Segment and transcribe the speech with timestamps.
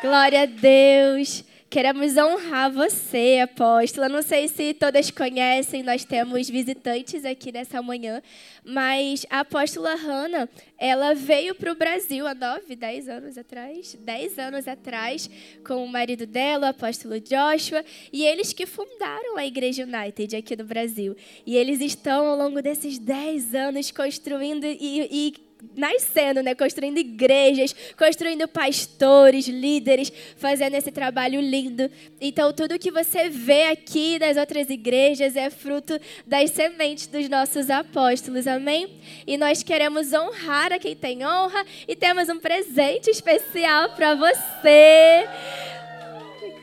[0.00, 1.44] Glória a Deus.
[1.68, 4.08] Queremos honrar você, apóstola.
[4.08, 8.22] Não sei se todas conhecem, nós temos visitantes aqui nessa manhã,
[8.64, 10.48] mas a apóstola Hannah,
[10.78, 15.28] ela veio para o Brasil há nove, dez anos atrás, dez anos atrás,
[15.66, 20.54] com o marido dela, o apóstolo Joshua, e eles que fundaram a Igreja United aqui
[20.54, 21.16] no Brasil.
[21.44, 26.54] E eles estão, ao longo desses dez anos, construindo e, e nascendo, né?
[26.54, 31.90] Construindo igrejas, construindo pastores, líderes, fazendo esse trabalho lindo.
[32.20, 37.70] Então, tudo que você vê aqui nas outras igrejas é fruto das sementes dos nossos
[37.70, 39.00] apóstolos, amém?
[39.26, 45.26] E nós queremos honrar a quem tem honra e temos um presente especial para você.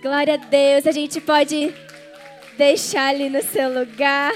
[0.01, 1.73] Glória a Deus, a gente pode
[2.57, 4.31] deixar ali no seu lugar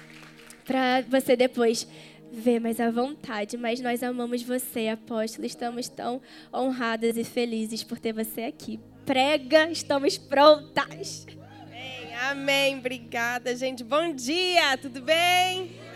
[0.66, 1.86] para você depois
[2.32, 5.46] ver mais à vontade, mas nós amamos você, apóstolo.
[5.46, 6.20] Estamos tão
[6.52, 8.80] honradas e felizes por ter você aqui.
[9.04, 11.26] Prega, estamos prontas.
[11.62, 12.78] Amém, amém.
[12.78, 13.84] Obrigada, gente.
[13.84, 15.86] Bom dia, tudo bem?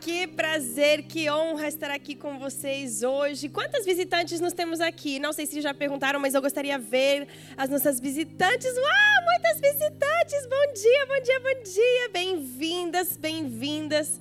[0.00, 3.50] Que prazer, que honra estar aqui com vocês hoje.
[3.50, 5.18] Quantas visitantes nós temos aqui?
[5.18, 8.72] Não sei se já perguntaram, mas eu gostaria de ver as nossas visitantes.
[8.74, 10.46] Uau, muitas visitantes!
[10.48, 12.08] Bom dia, bom dia, bom dia.
[12.14, 14.18] Bem-vindas, bem-vindas.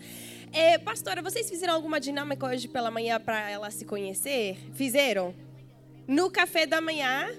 [0.51, 4.57] É, pastora, vocês fizeram alguma dinâmica hoje pela manhã para ela se conhecer?
[4.73, 5.33] Fizeram?
[6.07, 7.29] No café da manhã?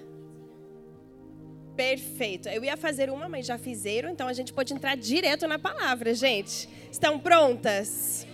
[1.75, 2.47] Perfeito.
[2.47, 6.13] Eu ia fazer uma, mas já fizeram, então a gente pode entrar direto na palavra,
[6.13, 6.69] gente.
[6.89, 8.25] Estão prontas?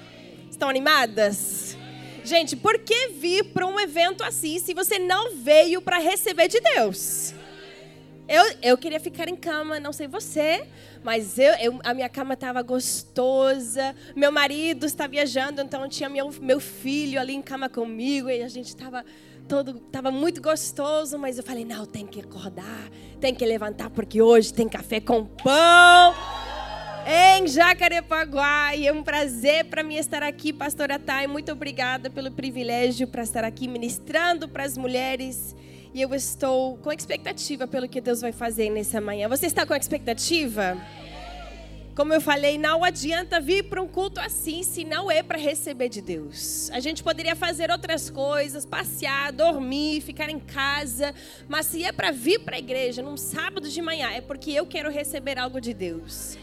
[0.50, 1.76] Estão animadas?
[2.24, 6.60] Gente, por que vir para um evento assim se você não veio para receber de
[6.60, 7.34] Deus?
[8.28, 10.68] Eu, eu queria ficar em cama, não sei você,
[11.02, 13.96] mas eu, eu a minha cama estava gostosa.
[14.16, 18.50] Meu marido está viajando, então tinha meu, meu filho ali em cama comigo e a
[18.50, 19.06] gente estava
[19.48, 22.90] todo estava muito gostoso, mas eu falei não, tem que acordar,
[23.22, 26.14] tem que levantar porque hoje tem café com pão
[27.08, 28.76] em Jacarepaguá.
[28.76, 31.28] E é um prazer para mim estar aqui, pastora Thay.
[31.28, 35.56] Muito obrigada pelo privilégio para estar aqui ministrando para as mulheres
[35.98, 39.28] e eu estou com expectativa pelo que Deus vai fazer nessa manhã.
[39.28, 40.78] Você está com expectativa?
[41.96, 45.90] Como eu falei, não adianta vir para um culto assim se não é para receber
[45.90, 46.70] de Deus.
[46.70, 51.16] A gente poderia fazer outras coisas, passear, dormir, ficar em casa,
[51.50, 54.68] mas se é para vir para a igreja num sábado de manhã, é porque eu
[54.68, 56.38] quero receber algo de Deus.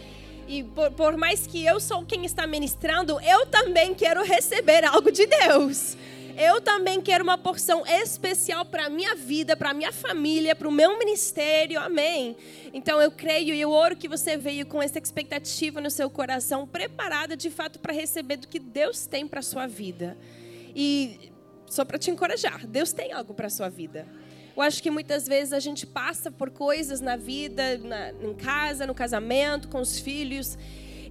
[0.48, 5.12] E por, por mais que eu sou quem está ministrando, eu também quero receber algo
[5.12, 5.96] de Deus
[6.36, 10.68] eu também quero uma porção especial para a minha vida, para a minha família, para
[10.68, 12.36] o meu ministério, amém.
[12.72, 16.66] Então eu creio e eu oro que você veio com essa expectativa no seu coração,
[16.66, 20.16] preparada de fato para receber do que Deus tem para a sua vida.
[20.74, 21.32] E
[21.66, 24.06] só para te encorajar, Deus tem algo para a sua vida.
[24.56, 28.86] Eu acho que muitas vezes a gente passa por coisas na vida, na, em casa,
[28.86, 30.56] no casamento, com os filhos,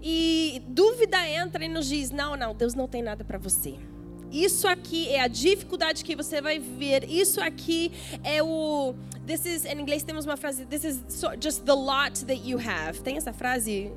[0.02, 3.76] e dúvida entra e nos diz: não, não, Deus não tem nada para você.
[4.34, 7.08] Isso aqui é a dificuldade que você vai ver.
[7.08, 7.92] Isso aqui
[8.24, 8.96] é o.
[9.28, 10.66] This is, em inglês temos uma frase.
[10.66, 11.00] This is
[11.40, 13.00] just the lot that you have.
[13.02, 13.92] Tem essa frase?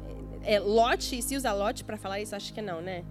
[0.44, 1.22] É lot?
[1.22, 2.36] Se usa lot para falar isso?
[2.36, 3.02] Acho que não, né?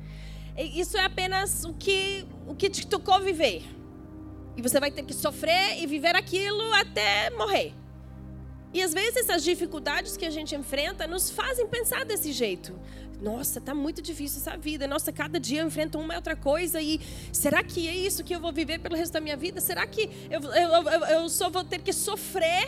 [0.56, 3.63] Isso é apenas o que, o que te tocou viver.
[4.56, 7.74] E você vai ter que sofrer e viver aquilo até morrer.
[8.72, 12.78] E às vezes essas dificuldades que a gente enfrenta nos fazem pensar desse jeito.
[13.25, 14.86] Nossa, tá muito difícil essa vida.
[14.86, 17.02] Nossa, cada dia eu enfrento uma outra coisa e
[17.34, 19.59] será que é isso que eu vou viver pelo resto da minha vida?
[19.59, 22.68] Será que eu, eu, eu, eu só vou ter que sofrer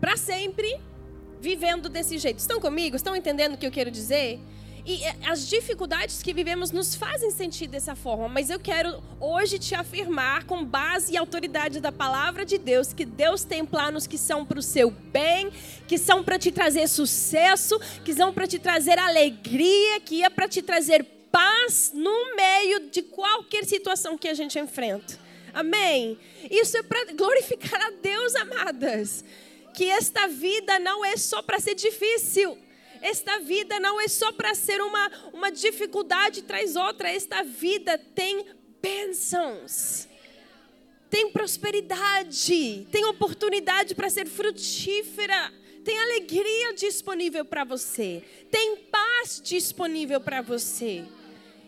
[0.00, 0.78] para sempre
[1.40, 2.38] vivendo desse jeito?
[2.38, 2.94] Estão comigo?
[2.94, 4.38] Estão entendendo o que eu quero dizer?
[4.88, 9.58] E eh, as dificuldades que vivemos nos fazem sentir dessa forma, mas eu quero hoje
[9.58, 14.16] te afirmar, com base e autoridade da palavra de Deus, que Deus tem planos que
[14.16, 15.52] são para o seu bem,
[15.86, 20.48] que são para te trazer sucesso, que são para te trazer alegria, que é para
[20.48, 25.18] te trazer paz no meio de qualquer situação que a gente enfrenta.
[25.52, 26.18] Amém?
[26.50, 29.22] Isso é para glorificar a Deus, amadas.
[29.74, 32.56] Que esta vida não é só para ser difícil
[33.02, 37.10] esta vida não é só para ser uma, uma dificuldade traz outra.
[37.10, 38.46] Esta vida tem
[38.80, 40.08] bênçãos,
[41.10, 45.52] tem prosperidade, tem oportunidade para ser frutífera,
[45.84, 51.04] tem alegria disponível para você, tem paz disponível para você.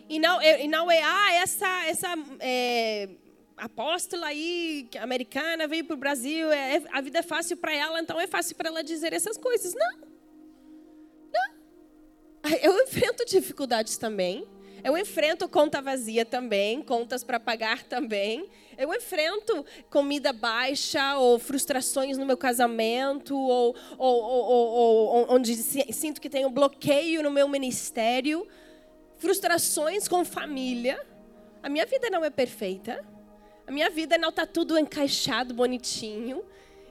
[0.09, 3.07] E não, e não é, ah, essa, essa é,
[3.55, 8.19] apóstola aí, americana, veio para o Brasil, é, a vida é fácil para ela, então
[8.19, 9.73] é fácil para ela dizer essas coisas.
[9.73, 10.10] Não.
[12.61, 14.47] Eu enfrento dificuldades também.
[14.83, 18.49] Eu enfrento conta vazia também, contas para pagar também.
[18.77, 26.19] Eu enfrento comida baixa ou frustrações no meu casamento ou, ou, ou, ou onde sinto
[26.19, 28.47] que tenho bloqueio no meu ministério,
[29.17, 30.99] frustrações com família.
[31.61, 33.05] A minha vida não é perfeita.
[33.67, 36.43] A minha vida não está tudo encaixado, bonitinho.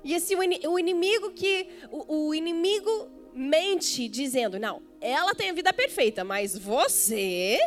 [0.04, 5.72] E esse o inimigo que o, o inimigo mente dizendo, não, ela tem a vida
[5.72, 7.58] perfeita, mas você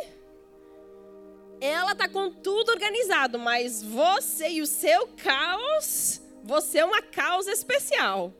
[1.60, 7.50] ela tá com tudo organizado, mas você e o seu caos, você é uma causa
[7.50, 8.34] especial.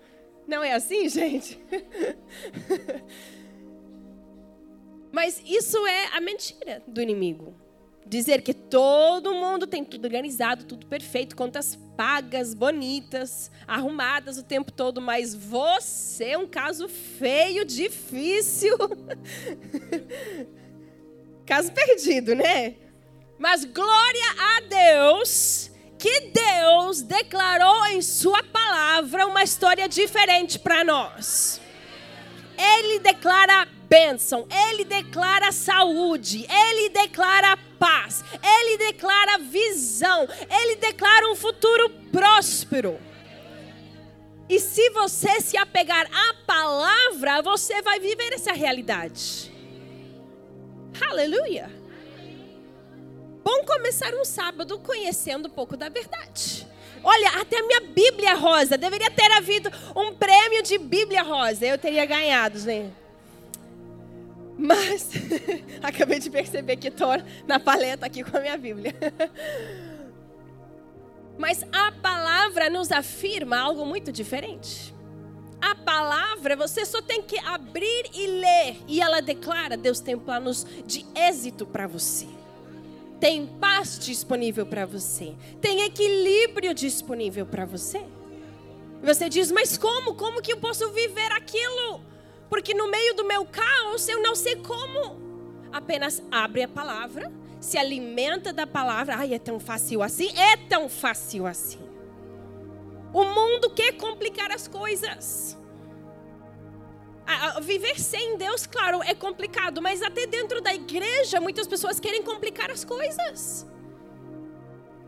[0.47, 1.59] Não é assim, gente?
[5.11, 7.55] mas isso é a mentira do inimigo.
[8.15, 14.71] Dizer que todo mundo tem tudo organizado, tudo perfeito, contas pagas, bonitas, arrumadas o tempo
[14.71, 18.79] todo, mas você é um caso feio, difícil.
[21.45, 22.77] caso perdido, né?
[23.37, 31.61] Mas glória a Deus que Deus declarou em Sua palavra uma história diferente para nós.
[32.57, 37.59] Ele declara bênção, ele declara saúde, ele declara
[38.43, 42.99] ele declara visão, ele declara um futuro próspero.
[44.49, 49.51] E se você se apegar à palavra, você vai viver essa realidade.
[51.11, 51.85] Aleluia
[53.45, 56.67] bom começar um sábado conhecendo um pouco da verdade.
[57.03, 58.79] Olha, até a minha Bíblia rosa.
[58.79, 61.67] Deveria ter havido um prêmio de Bíblia rosa.
[61.67, 62.91] Eu teria ganhado, né?
[64.57, 65.11] Mas
[65.83, 67.11] acabei de perceber que estou
[67.47, 68.95] na paleta aqui com a minha Bíblia.
[71.37, 74.95] Mas a palavra nos afirma algo muito diferente.
[75.61, 78.77] A palavra você só tem que abrir e ler.
[78.87, 82.29] E ela declara: Deus tem planos de êxito para você
[83.25, 88.05] tem paz disponível para você, tem equilíbrio disponível para você.
[89.03, 90.15] Você diz, mas como?
[90.15, 92.03] Como que eu posso viver aquilo?
[92.49, 95.23] Porque no meio do meu caos eu não sei como.
[95.73, 99.17] Apenas abre a palavra, se alimenta da palavra.
[99.17, 100.29] Ai, é tão fácil assim?
[100.39, 101.81] É tão fácil assim.
[103.13, 105.57] O mundo quer complicar as coisas.
[107.63, 112.71] Viver sem Deus, claro, é complicado, mas até dentro da igreja muitas pessoas querem complicar
[112.71, 113.67] as coisas.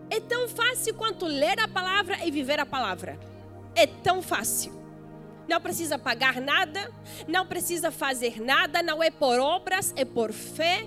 [0.08, 3.18] É tão fácil quanto ler a palavra e viver a palavra.
[3.74, 4.72] É tão fácil.
[5.48, 6.92] Não precisa pagar nada,
[7.28, 10.86] não precisa fazer nada, não é por obras, é por fé.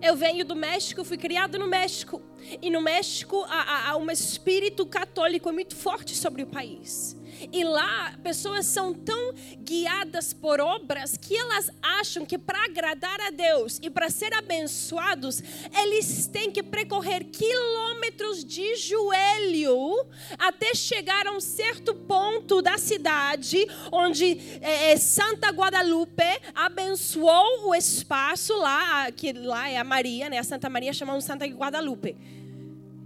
[0.00, 2.22] Eu venho do México, fui criado no México.
[2.60, 7.16] E no México há, há um espírito católico muito forte sobre o país.
[7.52, 13.30] E lá, pessoas são tão guiadas por obras que elas acham que para agradar a
[13.30, 15.42] Deus e para ser abençoados,
[15.76, 20.06] eles têm que percorrer quilômetros de joelho
[20.38, 26.22] até chegar a um certo ponto da cidade onde é, é Santa Guadalupe
[26.54, 30.38] abençoou o espaço lá, que lá é a Maria, né?
[30.38, 32.16] A Santa Maria chamamos Santa Guadalupe.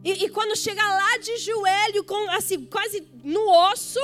[0.05, 4.01] E, e, quando chega lá de joelho, com assim, quase no osso,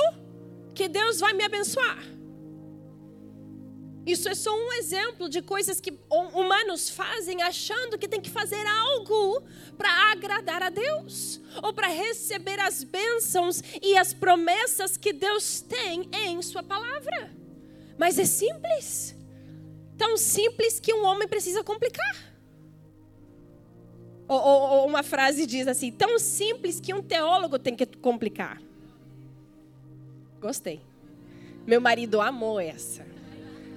[0.73, 2.15] que Deus vai me abençoar.
[4.05, 8.63] Isso é só um exemplo de coisas que humanos fazem achando que tem que fazer
[8.67, 9.41] algo
[9.75, 16.07] para agradar a Deus ou para receber as bênçãos e as promessas que Deus tem
[16.13, 17.33] em Sua palavra.
[17.97, 19.15] Mas é simples,
[19.97, 22.34] tão simples que um homem precisa complicar.
[24.27, 28.61] Ou, ou, uma frase diz assim: tão simples que um teólogo tem que complicar.
[30.41, 30.81] Gostei.
[31.65, 33.05] Meu marido amou essa.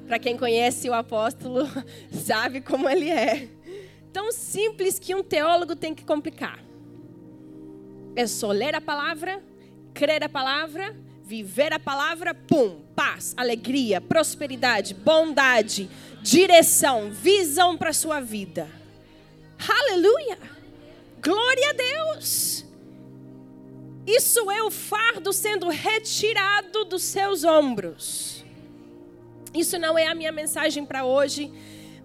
[0.07, 1.67] Para quem conhece o apóstolo,
[2.13, 3.49] sabe como ele é.
[4.13, 6.59] Tão simples que um teólogo tem que complicar.
[8.17, 9.43] É só ler a palavra,
[9.93, 15.91] crer a palavra, viver a palavra, pum, paz, alegria, prosperidade, bondade,
[16.23, 18.78] direção, visão para sua vida.
[19.67, 20.39] Aleluia!
[21.21, 22.65] Glória a Deus!
[24.07, 28.45] Isso é o fardo sendo retirado dos seus ombros.
[29.53, 31.53] Isso não é a minha mensagem para hoje,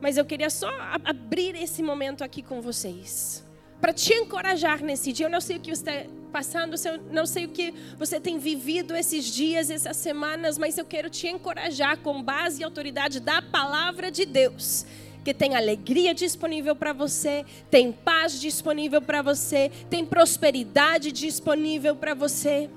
[0.01, 0.69] mas eu queria só
[1.05, 3.45] abrir esse momento aqui com vocês.
[3.79, 5.27] Para te encorajar nesse dia.
[5.27, 8.39] Eu não sei o que você está passando, eu não sei o que você tem
[8.39, 13.41] vivido esses dias, essas semanas, mas eu quero te encorajar com base e autoridade da
[13.41, 14.85] palavra de Deus
[15.23, 22.13] que tem alegria disponível para você, tem paz disponível para você, tem prosperidade disponível para
[22.13, 22.69] você.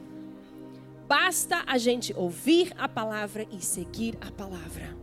[1.08, 4.96] Basta a gente ouvir a palavra e seguir a palavra.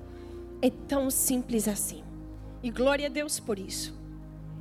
[0.62, 2.04] É tão simples assim.
[2.62, 3.94] E glória a Deus por isso.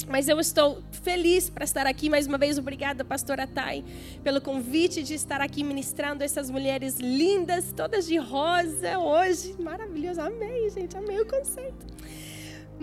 [0.08, 2.58] Mas eu estou feliz para estar aqui mais uma vez.
[2.58, 3.84] Obrigada, pastora Thay,
[4.22, 9.54] pelo convite de estar aqui ministrando essas mulheres lindas, todas de rosa hoje.
[9.60, 10.20] Maravilhoso.
[10.20, 10.96] Amei, gente.
[10.96, 11.86] Amei o conceito.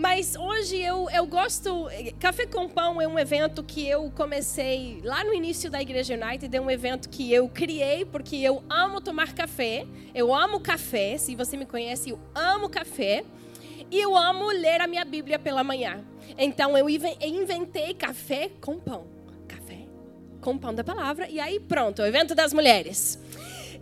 [0.00, 1.86] Mas hoje eu, eu gosto.
[2.18, 6.56] Café com Pão é um evento que eu comecei lá no início da Igreja United.
[6.56, 9.86] É um evento que eu criei porque eu amo tomar café.
[10.14, 11.18] Eu amo café.
[11.18, 13.26] Se você me conhece, eu amo café.
[13.90, 16.02] E eu amo ler a minha Bíblia pela manhã.
[16.38, 19.04] Então eu inventei café com pão.
[19.46, 19.80] Café
[20.40, 21.28] com pão da palavra.
[21.28, 23.18] E aí pronto, o evento das mulheres.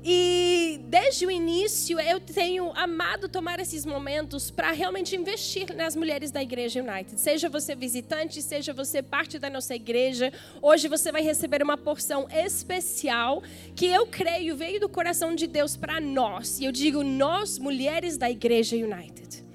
[0.05, 6.31] E desde o início eu tenho amado tomar esses momentos para realmente investir nas mulheres
[6.31, 7.21] da Igreja United.
[7.21, 12.29] Seja você visitante, seja você parte da nossa igreja, hoje você vai receber uma porção
[12.31, 13.43] especial
[13.75, 16.61] que eu creio veio do coração de Deus para nós.
[16.61, 19.48] E eu digo nós, mulheres da Igreja United.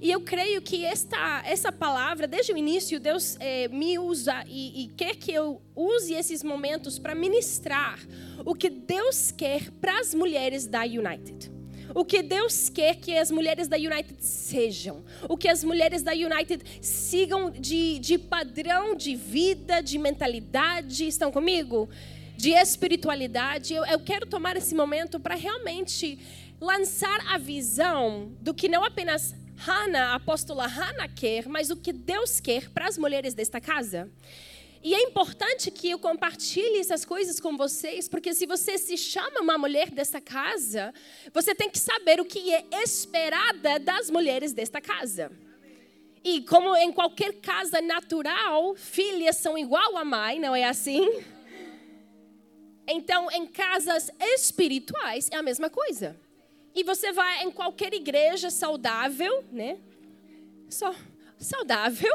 [0.00, 4.84] E eu creio que esta, essa palavra, desde o início, Deus é, me usa e,
[4.84, 7.98] e quer que eu use esses momentos para ministrar
[8.44, 11.50] o que Deus quer para as mulheres da United.
[11.94, 15.02] O que Deus quer que as mulheres da United sejam.
[15.28, 21.06] O que as mulheres da United sigam de, de padrão de vida, de mentalidade.
[21.06, 21.88] Estão comigo?
[22.36, 23.72] De espiritualidade.
[23.72, 26.18] Eu, eu quero tomar esse momento para realmente
[26.60, 31.92] lançar a visão do que não apenas Hannah, a apóstola Hannah quer, mas o que
[31.92, 34.10] Deus quer para as mulheres desta casa.
[34.82, 39.40] E é importante que eu compartilhe essas coisas com vocês, porque se você se chama
[39.40, 40.94] uma mulher desta casa,
[41.32, 45.32] você tem que saber o que é esperada das mulheres desta casa.
[46.22, 51.24] E como em qualquer casa natural, filhas são igual a mãe, não é assim?
[52.86, 56.16] Então, em casas espirituais é a mesma coisa.
[56.76, 59.78] E você vai em qualquer igreja saudável, né?
[60.68, 60.94] Só
[61.38, 62.14] saudável.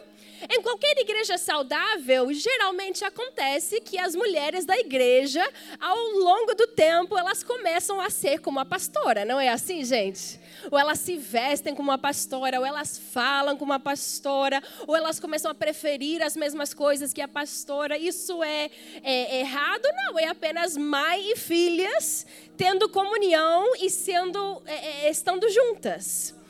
[0.50, 5.46] Em qualquer igreja saudável, geralmente acontece que as mulheres da igreja,
[5.80, 10.40] ao longo do tempo, elas começam a ser como a pastora, não é assim, gente?
[10.72, 15.20] Ou elas se vestem como uma pastora, ou elas falam como uma pastora, ou elas
[15.20, 17.98] começam a preferir as mesmas coisas que a pastora.
[17.98, 18.70] Isso é,
[19.04, 19.88] é errado?
[20.06, 22.26] Não, é apenas mãe e filhas
[22.58, 26.41] tendo comunhão e sendo, é, é estando juntas.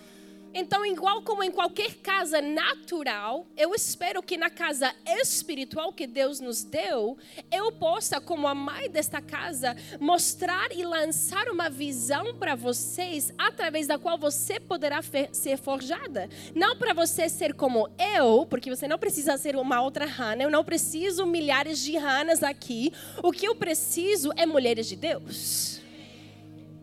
[0.53, 6.39] Então, igual como em qualquer casa natural, eu espero que na casa espiritual que Deus
[6.39, 7.17] nos deu,
[7.51, 13.87] eu possa, como a mãe desta casa, mostrar e lançar uma visão para vocês através
[13.87, 14.99] da qual você poderá
[15.31, 16.29] ser forjada.
[16.53, 20.51] Não para você ser como eu, porque você não precisa ser uma outra Hannah, eu
[20.51, 22.91] não preciso milhares de Hannahs aqui.
[23.23, 25.70] O que eu preciso é mulheres de Deus.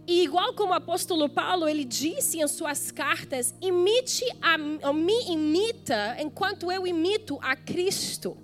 [0.08, 6.16] E igual como o apóstolo Paulo, ele disse em suas cartas, imite a, me imita
[6.18, 8.34] enquanto eu imito a Cristo.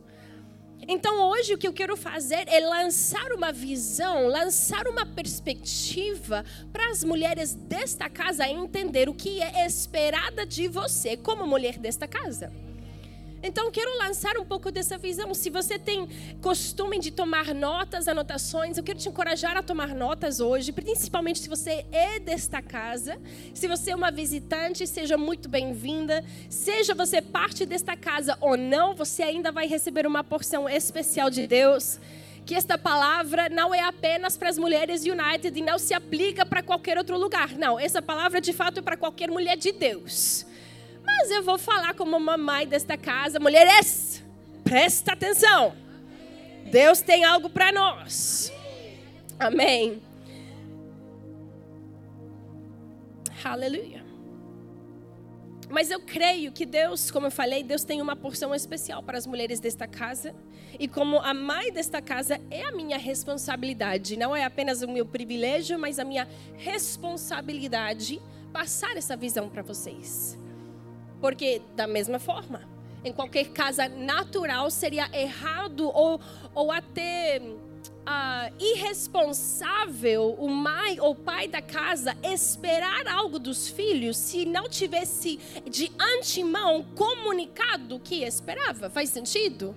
[0.86, 6.90] Então hoje o que eu quero fazer é lançar uma visão, lançar uma perspectiva para
[6.90, 12.52] as mulheres desta casa entender o que é esperada de você como mulher desta casa.
[13.46, 15.34] Então, quero lançar um pouco dessa visão.
[15.34, 16.08] Se você tem
[16.40, 21.48] costume de tomar notas, anotações, eu quero te encorajar a tomar notas hoje, principalmente se
[21.50, 23.20] você é desta casa.
[23.52, 26.24] Se você é uma visitante, seja muito bem-vinda.
[26.48, 31.46] Seja você parte desta casa ou não, você ainda vai receber uma porção especial de
[31.46, 32.00] Deus
[32.46, 36.62] que esta palavra não é apenas para as mulheres United e não se aplica para
[36.62, 37.56] qualquer outro lugar.
[37.56, 40.46] Não, essa palavra de fato é para qualquer mulher de Deus.
[41.04, 44.22] Mas eu vou falar como mamãe desta casa, mulheres,
[44.62, 45.74] presta atenção.
[46.70, 48.52] Deus tem algo para nós.
[49.38, 50.02] Amém.
[53.44, 54.02] Aleluia.
[55.68, 59.26] Mas eu creio que Deus, como eu falei, Deus tem uma porção especial para as
[59.26, 60.34] mulheres desta casa.
[60.78, 65.06] E como a mãe desta casa é a minha responsabilidade, não é apenas o meu
[65.06, 68.20] privilégio, mas a minha responsabilidade
[68.52, 70.38] passar essa visão para vocês.
[71.20, 72.62] Porque, da mesma forma,
[73.04, 76.20] em qualquer casa natural seria errado ou,
[76.54, 84.44] ou até uh, irresponsável o mãe ou pai da casa esperar algo dos filhos se
[84.44, 88.88] não tivesse de antemão comunicado o que esperava.
[88.90, 89.74] Faz sentido?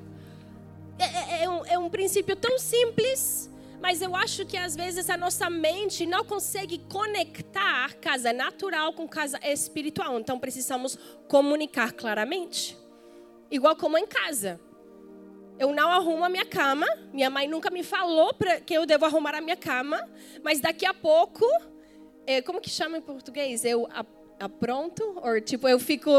[1.00, 3.50] É, é, é, um, é um princípio tão simples
[3.81, 9.07] mas eu acho que às vezes a nossa mente não consegue conectar casa natural com
[9.07, 10.19] casa espiritual.
[10.19, 12.77] Então precisamos comunicar claramente.
[13.51, 14.60] Igual como em casa.
[15.60, 16.88] Eu não arrumo a minha cama.
[17.13, 20.00] Minha mãe nunca me falou que eu devo arrumar a minha cama.
[20.43, 21.46] Mas daqui a pouco,
[22.25, 23.63] é, como que chama em português?
[23.63, 23.88] Eu
[24.39, 26.12] apronto, ou tipo, eu fico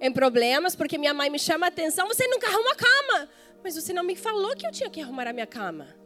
[0.00, 3.28] em problemas porque minha mãe me chama a atenção, você nunca arruma a cama.
[3.62, 6.01] Mas você não me falou que eu tinha que arrumar a minha cama.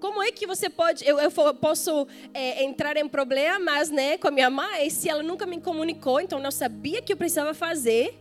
[0.00, 4.30] Como é que você pode, eu, eu posso é, entrar em problemas né, com a
[4.30, 8.14] minha mãe se ela nunca me comunicou, então não sabia que eu precisava fazer.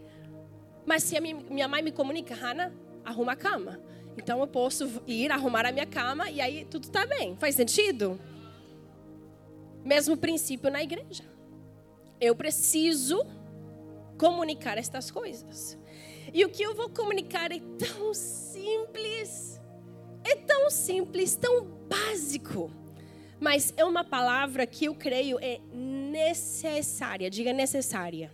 [0.85, 2.71] Mas se a minha, minha mãe me comunica, Hannah,
[3.03, 3.79] arruma a cama.
[4.17, 7.35] Então eu posso ir arrumar a minha cama e aí tudo está bem.
[7.37, 8.19] Faz sentido?
[9.83, 11.23] Mesmo princípio na igreja.
[12.19, 13.25] Eu preciso
[14.17, 15.77] comunicar estas coisas.
[16.33, 19.52] E o que eu vou comunicar é tão simples,
[20.23, 22.71] é tão simples, tão básico,
[23.39, 27.29] mas é uma palavra que eu creio é necessária.
[27.29, 28.31] Diga necessária.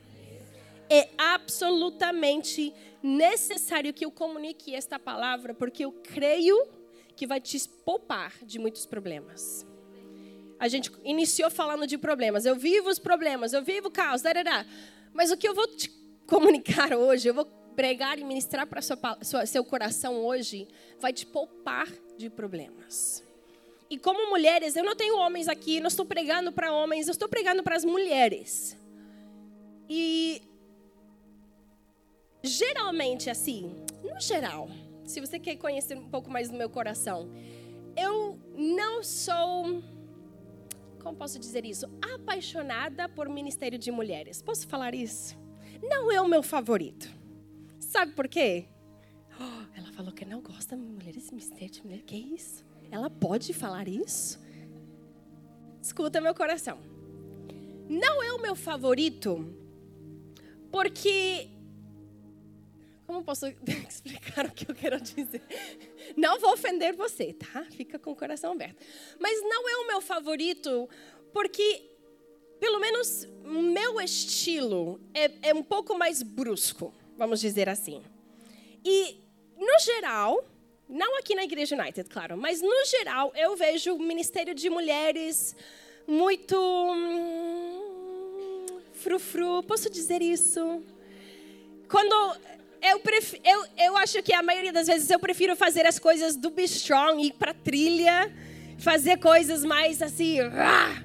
[0.90, 6.68] É absolutamente necessário que eu comunique esta palavra, porque eu creio
[7.16, 9.66] que vai te poupar de muitos problemas.
[10.60, 12.46] A gente iniciou falando de problemas.
[12.46, 14.66] Eu vivo os problemas, eu vivo o caos, darará.
[15.14, 15.90] Mas o que eu vou te
[16.28, 20.68] comunicar hoje, eu vou pregar e ministrar para seu coração hoje,
[21.00, 23.24] vai te poupar de problemas.
[23.90, 27.28] E como mulheres, eu não tenho homens aqui, não estou pregando para homens, eu estou
[27.28, 28.78] pregando para as mulheres.
[29.90, 30.42] E
[32.44, 34.70] geralmente assim, no geral,
[35.06, 37.30] se você quer conhecer um pouco mais do meu coração,
[37.98, 39.82] eu não sou
[41.02, 41.90] como posso dizer isso?
[42.14, 44.42] Apaixonada por ministério de mulheres.
[44.42, 45.36] Posso falar isso?
[45.82, 47.10] Não é o meu favorito.
[47.90, 48.66] Sabe por quê?
[49.76, 52.04] Ela falou que não gosta de mulheres ministério de mulher.
[52.04, 52.64] Que isso?
[52.92, 54.40] Ela pode falar isso?
[55.82, 56.78] Escuta meu coração.
[57.90, 59.44] Não é o meu favorito
[60.72, 61.50] porque
[63.08, 63.48] como posso
[63.90, 65.42] explicar o que eu quero dizer?
[66.16, 67.66] Não vou ofender você, tá?
[67.72, 68.86] Fica com o coração aberto.
[69.20, 70.88] Mas não é o meu favorito,
[71.34, 71.90] porque,
[72.60, 78.02] pelo menos, o meu estilo é, é um pouco mais brusco, vamos dizer assim.
[78.84, 79.18] E,
[79.58, 80.44] no geral,
[80.88, 85.56] não aqui na Igreja United, claro, mas no geral, eu vejo o ministério de mulheres
[86.08, 86.56] muito.
[86.58, 87.76] Hum,
[88.94, 90.82] frufru, posso dizer isso?
[91.90, 92.38] Quando
[92.82, 96.36] eu, prefiro, eu, eu acho que a maioria das vezes eu prefiro fazer as coisas
[96.36, 98.32] do Be Strong, ir pra trilha,
[98.78, 101.04] fazer coisas mais assim, ah,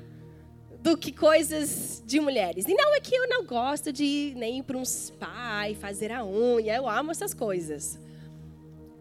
[0.85, 2.67] do que coisas de mulheres.
[2.69, 6.13] E não é que eu não gosto de nem ir para um spa e fazer
[6.13, 7.99] a unha, eu amo essas coisas.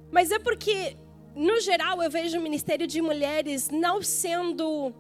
[0.10, 0.96] Mas é porque,
[1.36, 4.94] no geral, eu vejo o ministério de mulheres não sendo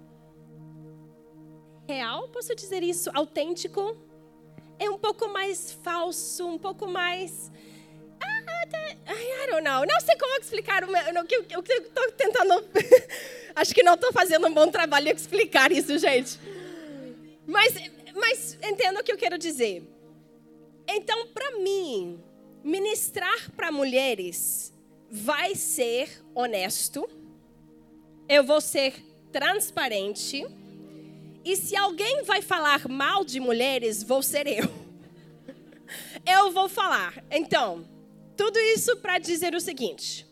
[1.87, 3.97] real, posso dizer isso, autêntico.
[4.77, 7.49] É um pouco mais falso, um pouco mais
[9.07, 9.85] I don't know.
[9.85, 12.65] Não sei como explicar o meu, que eu estou tentando.
[13.55, 16.37] Acho que não estou fazendo um bom trabalho explicar isso, gente.
[17.45, 17.73] Mas,
[18.15, 19.83] mas entenda o que eu quero dizer.
[20.87, 22.21] Então, para mim,
[22.63, 24.73] ministrar para mulheres
[25.09, 27.07] vai ser honesto.
[28.27, 28.93] Eu vou ser
[29.31, 30.45] transparente.
[31.43, 34.83] E se alguém vai falar mal de mulheres, vou ser eu.
[36.25, 37.23] Eu vou falar.
[37.29, 37.85] Então,
[38.37, 40.25] tudo isso para dizer o seguinte: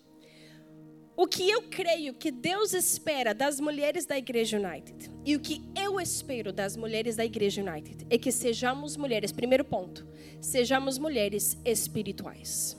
[1.22, 5.62] o que eu creio que Deus espera das mulheres da Igreja United e o que
[5.76, 10.04] eu espero das mulheres da Igreja United é que sejamos mulheres, primeiro ponto,
[10.42, 12.76] sejamos mulheres espirituais.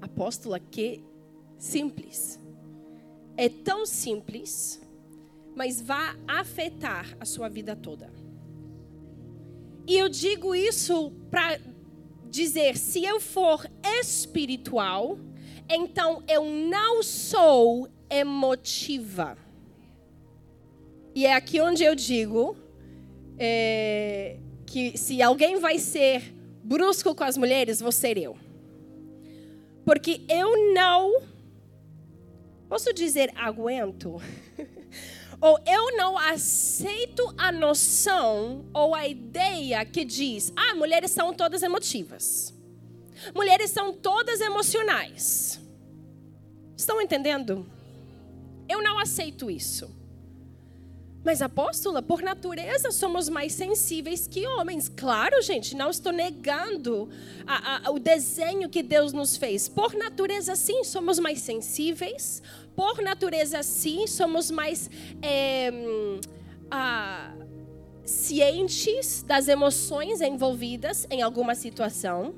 [0.00, 1.04] Apóstola, que
[1.58, 2.40] simples.
[3.36, 4.80] É tão simples,
[5.54, 8.10] mas vai afetar a sua vida toda.
[9.86, 11.60] E eu digo isso para
[12.30, 15.18] dizer: se eu for espiritual,
[15.68, 19.36] então eu não sou emotiva.
[21.14, 22.56] E é aqui onde eu digo
[23.38, 28.36] é, que se alguém vai ser brusco com as mulheres, vou ser eu.
[29.84, 31.22] Porque eu não,
[32.68, 34.20] posso dizer, aguento.
[35.40, 41.62] ou eu não aceito a noção ou a ideia que diz: ah, mulheres são todas
[41.62, 42.53] emotivas.
[43.34, 45.60] Mulheres são todas emocionais.
[46.76, 47.66] Estão entendendo?
[48.68, 49.90] Eu não aceito isso.
[51.24, 54.90] Mas, apóstola, por natureza somos mais sensíveis que homens.
[54.90, 57.08] Claro, gente, não estou negando
[57.46, 59.66] a, a, o desenho que Deus nos fez.
[59.66, 62.42] Por natureza, sim, somos mais sensíveis,
[62.76, 64.90] por natureza, sim, somos mais
[65.22, 65.70] é,
[66.70, 67.32] ah,
[68.04, 72.34] cientes das emoções envolvidas em alguma situação.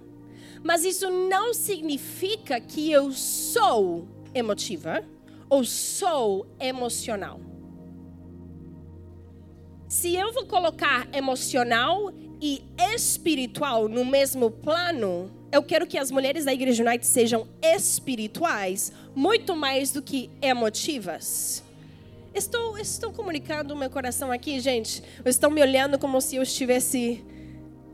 [0.62, 5.05] Mas isso não significa que eu sou emotiva
[5.49, 7.40] ou sou emocional.
[9.88, 12.62] Se eu vou colocar emocional, e
[12.95, 19.57] espiritual no mesmo plano, eu quero que as mulheres da Igreja United sejam espirituais, muito
[19.57, 21.62] mais do que emotivas.
[22.35, 25.03] Estou, estou comunicando o meu coração aqui, gente.
[25.25, 27.25] Estão me olhando como se eu estivesse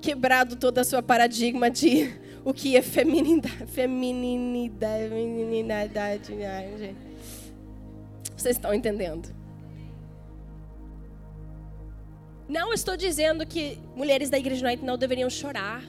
[0.01, 2.13] quebrado toda a sua paradigma de
[2.45, 3.67] o que é feminidade.
[8.37, 9.35] Vocês estão entendendo?
[12.49, 15.83] Não estou dizendo que mulheres da Igreja United não deveriam chorar.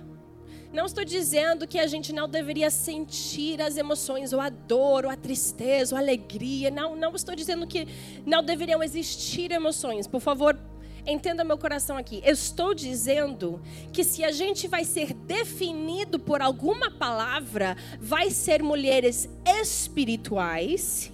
[0.71, 5.11] Não estou dizendo que a gente não deveria sentir as emoções, ou a dor, ou
[5.11, 6.71] a tristeza, ou a alegria.
[6.71, 7.87] Não, não estou dizendo que
[8.25, 10.07] não deveriam existir emoções.
[10.07, 10.57] Por favor,
[11.05, 12.21] entenda meu coração aqui.
[12.23, 13.61] Eu estou dizendo
[13.91, 21.11] que se a gente vai ser definido por alguma palavra, vai ser mulheres espirituais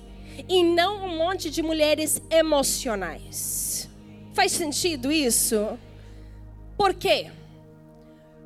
[0.47, 3.89] e não um monte de mulheres emocionais.
[4.34, 5.78] Faz sentido isso?
[6.78, 7.32] Por quê?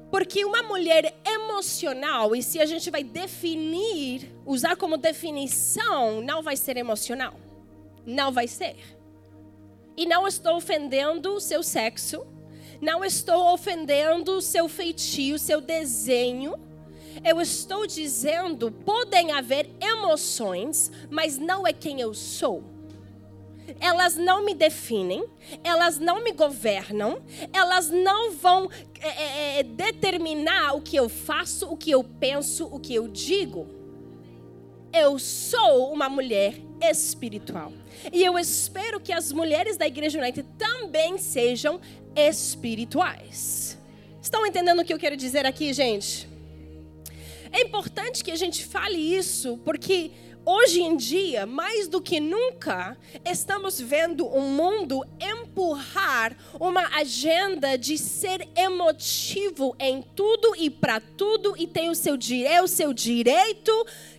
[0.10, 6.56] Porque uma mulher emocional, e se a gente vai definir, usar como definição, não vai
[6.56, 7.34] ser emocional.
[8.06, 8.76] Não vai ser.
[9.96, 12.26] E não estou ofendendo o seu sexo,
[12.82, 16.56] não estou ofendendo o seu feitio, seu desenho.
[17.24, 22.74] Eu estou dizendo, podem haver emoções, mas não é quem eu sou
[23.80, 25.26] elas não me definem,
[25.64, 31.78] elas não me governam, elas não vão é, é, determinar o que eu faço, o
[31.78, 33.83] que eu penso, o que eu digo.
[34.94, 37.74] Eu sou uma mulher espiritual.
[38.12, 41.82] E eu espero que as mulheres da Igreja United também sejam
[42.16, 43.76] espirituais.
[44.22, 46.30] Estão entendendo o que eu quero dizer aqui, gente?
[47.52, 50.12] É importante que a gente fale isso, porque
[50.46, 57.98] Hoje em dia, mais do que nunca, estamos vendo o mundo empurrar uma agenda de
[57.98, 62.18] ser emotivo em tudo e para tudo e tem o seu,
[62.62, 63.72] o seu direito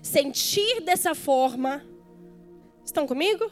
[0.02, 1.84] sentir dessa forma.
[2.82, 3.50] Estão comigo?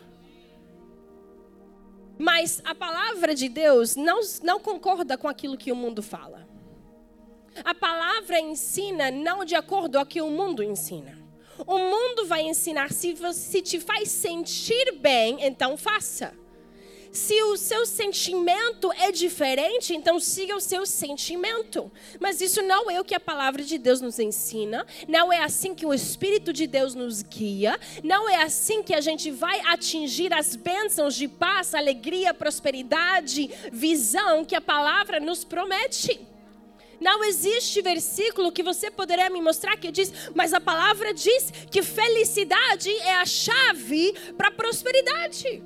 [2.19, 6.49] Mas a palavra de Deus não, não concorda com aquilo que o mundo fala.
[7.63, 11.22] A palavra ensina não de acordo com o que o mundo ensina.
[11.67, 13.15] O mundo vai ensinar se,
[13.63, 16.35] te faz sentir bem, então faça.
[17.13, 21.93] Se o seu sentimento é diferente, então siga o seu sentimento.
[22.19, 25.75] Mas isso não é o que a palavra de Deus nos ensina, não é assim
[25.75, 30.33] que o Espírito de Deus nos guia, não é assim que a gente vai atingir
[30.33, 36.32] as bênçãos de paz, alegria, prosperidade, visão que a palavra nos promete.
[37.03, 41.83] Não existe versículo que você poderia me mostrar que diz, mas a palavra diz que
[41.83, 45.65] felicidade é a chave para prosperidade.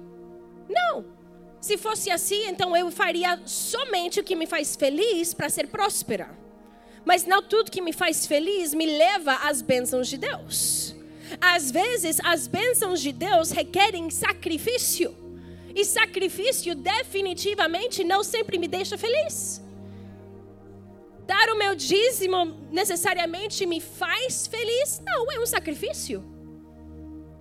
[0.66, 1.04] Não.
[1.60, 6.30] Se fosse assim, então eu faria somente o que me faz feliz para ser próspera.
[7.04, 10.96] Mas não tudo que me faz feliz me leva às bênçãos de Deus.
[11.38, 15.14] Às vezes, as bênçãos de Deus requerem sacrifício.
[15.74, 19.65] E sacrifício definitivamente não sempre me deixa feliz.
[21.26, 25.02] Dar o meu dízimo necessariamente me faz feliz?
[25.04, 26.24] Não, é um sacrifício.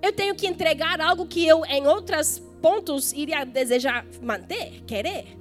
[0.01, 5.37] Eu tenho que entregar algo que eu, em outros pontos, iria desejar manter, querer.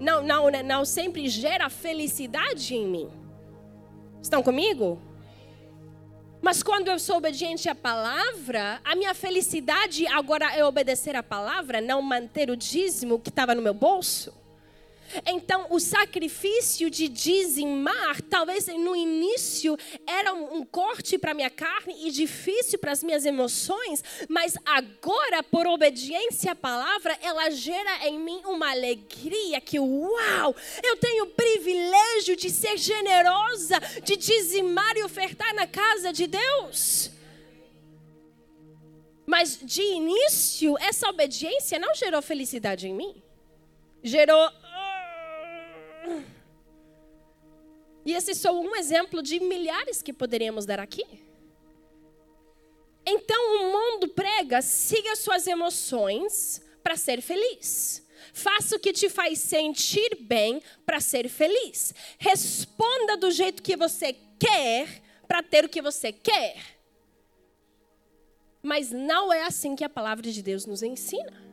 [0.00, 3.10] Não, não, né, não sempre gera felicidade em mim.
[4.22, 5.00] Estão comigo?
[6.40, 11.80] Mas quando eu sou obediente à palavra, a minha felicidade agora é obedecer à palavra,
[11.80, 14.32] não manter o dízimo que estava no meu bolso.
[15.26, 22.10] Então, o sacrifício de dizimar, talvez no início era um corte para minha carne e
[22.10, 28.40] difícil para as minhas emoções, mas agora, por obediência à palavra, ela gera em mim
[28.44, 35.54] uma alegria que, uau, eu tenho o privilégio de ser generosa, de dizimar e ofertar
[35.54, 37.10] na casa de Deus.
[39.26, 43.22] Mas de início, essa obediência não gerou felicidade em mim.
[44.02, 44.50] Gerou
[48.04, 51.04] e esse só um exemplo de milhares que poderíamos dar aqui.
[53.04, 58.06] Então o mundo prega: siga suas emoções para ser feliz.
[58.32, 61.94] Faça o que te faz sentir bem para ser feliz.
[62.18, 66.78] Responda do jeito que você quer para ter o que você quer.
[68.62, 71.47] Mas não é assim que a palavra de Deus nos ensina.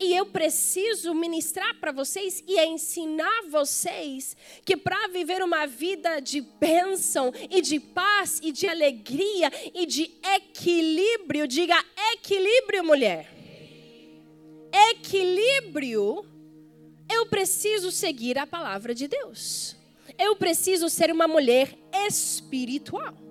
[0.00, 4.34] E eu preciso ministrar para vocês e ensinar vocês
[4.64, 10.10] que para viver uma vida de bênção e de paz e de alegria e de
[10.36, 11.76] equilíbrio, diga
[12.14, 13.30] equilíbrio, mulher.
[14.90, 16.24] Equilíbrio,
[17.12, 19.76] eu preciso seguir a palavra de Deus.
[20.18, 23.29] Eu preciso ser uma mulher espiritual.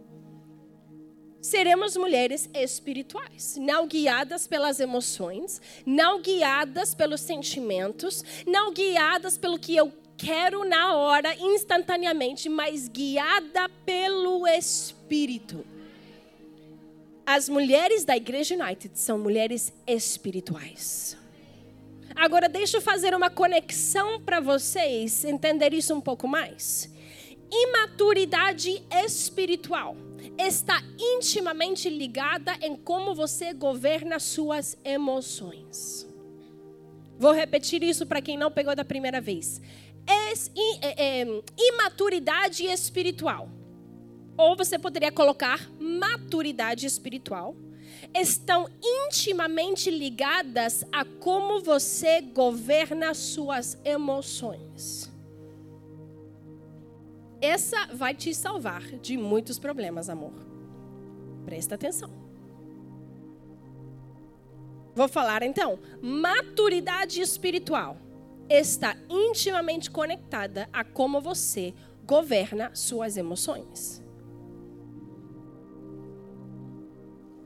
[1.42, 9.74] Seremos mulheres espirituais, não guiadas pelas emoções, não guiadas pelos sentimentos, não guiadas pelo que
[9.74, 15.66] eu quero na hora, instantaneamente, mas guiada pelo Espírito.
[17.26, 21.16] As mulheres da Igreja United são mulheres espirituais.
[22.14, 26.90] Agora, deixa eu fazer uma conexão para vocês entender isso um pouco mais.
[27.50, 29.96] Imaturidade espiritual
[30.40, 36.08] está intimamente ligada em como você governa suas emoções.
[37.18, 39.62] Vou repetir isso para quem não pegou da primeira vez.
[40.08, 43.50] É, é, imaturidade espiritual,
[44.38, 47.56] ou você poderia colocar maturidade espiritual,
[48.16, 55.09] estão intimamente ligadas a como você governa suas emoções.
[57.42, 60.34] Essa vai te salvar de muitos problemas, amor.
[61.46, 62.12] Presta atenção.
[64.94, 65.80] Vou falar então.
[66.02, 67.98] Maturidade espiritual
[68.50, 71.74] está intimamente conectada a como você
[72.06, 74.04] governa suas emoções.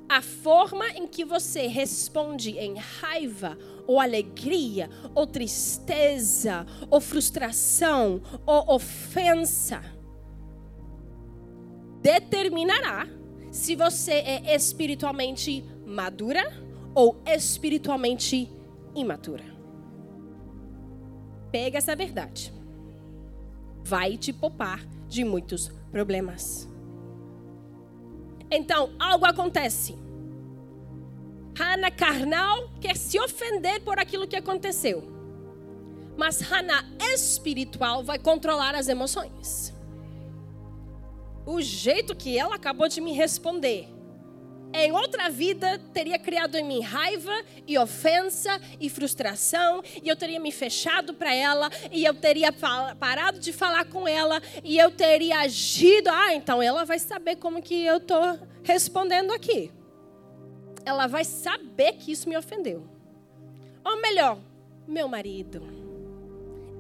[0.10, 8.76] A forma em que você responde em raiva, ou alegria, ou tristeza, ou frustração, ou
[8.76, 9.82] ofensa,
[12.02, 13.08] determinará
[13.52, 16.44] se você é espiritualmente madura
[16.96, 18.52] ou espiritualmente
[18.96, 19.46] imatura.
[21.52, 22.54] Pega essa verdade.
[23.84, 26.70] Vai te poupar de muitos problemas.
[28.50, 30.03] Então, algo acontece.
[31.56, 35.04] Hannah carnal quer se ofender por aquilo que aconteceu.
[36.18, 39.74] Mas Hannah espiritual vai controlar as emoções.
[41.46, 43.88] O jeito que ela acabou de me responder.
[44.76, 50.40] Em outra vida, teria criado em mim raiva e ofensa e frustração, e eu teria
[50.40, 55.42] me fechado para ela, e eu teria parado de falar com ela, e eu teria
[55.42, 56.10] agido.
[56.10, 59.72] Ah, então ela vai saber como que eu estou respondendo aqui
[60.86, 62.84] ela vai saber que isso me ofendeu.
[63.84, 64.38] Ou melhor,
[64.88, 65.62] meu marido.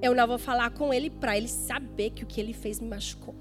[0.01, 2.87] Eu não vou falar com ele para ele saber que o que ele fez me
[2.87, 3.35] machucou.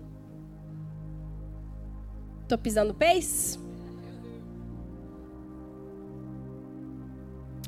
[2.49, 3.59] Tô pisando pés?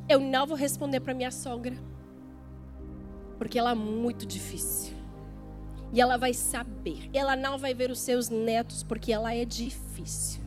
[0.09, 1.77] Eu não vou responder para minha sogra.
[3.39, 4.95] Porque ela é muito difícil.
[5.93, 7.09] E ela vai saber.
[7.13, 10.44] Ela não vai ver os seus netos porque ela é difícil.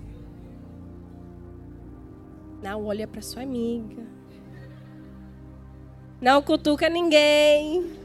[2.62, 4.04] Não olha para sua amiga.
[6.20, 7.96] Não cutuca ninguém.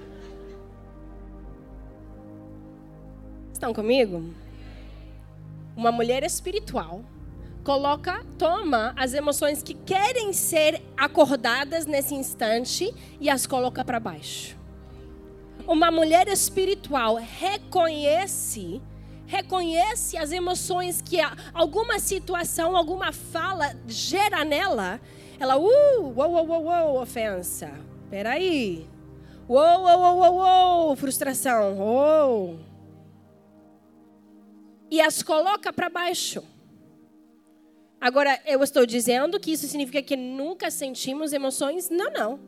[3.52, 4.22] Estão comigo?
[5.74, 7.02] Uma mulher espiritual
[7.64, 14.56] coloca, toma as emoções que querem ser acordadas nesse instante e as coloca para baixo.
[15.66, 18.82] Uma mulher espiritual reconhece
[19.32, 21.16] reconhece as emoções que
[21.54, 25.00] alguma situação, alguma fala gera nela,
[25.40, 27.72] ela, uh, uou, uou, uou, uou, ofensa.
[28.10, 28.86] Peraí.
[29.48, 31.78] Uou, uou, uou, uou, frustração.
[31.78, 32.60] Uou.
[34.90, 36.44] E as coloca para baixo.
[37.98, 41.88] Agora, eu estou dizendo que isso significa que nunca sentimos emoções?
[41.88, 42.40] Não, não.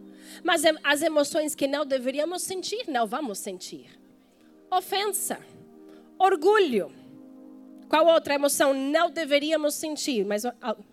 [0.43, 3.99] Mas as emoções que não deveríamos sentir, não vamos sentir.
[4.71, 5.39] Ofensa
[6.19, 6.93] Orgulho.
[7.89, 10.25] Qual outra emoção não deveríamos sentir?
[10.25, 10.43] Mas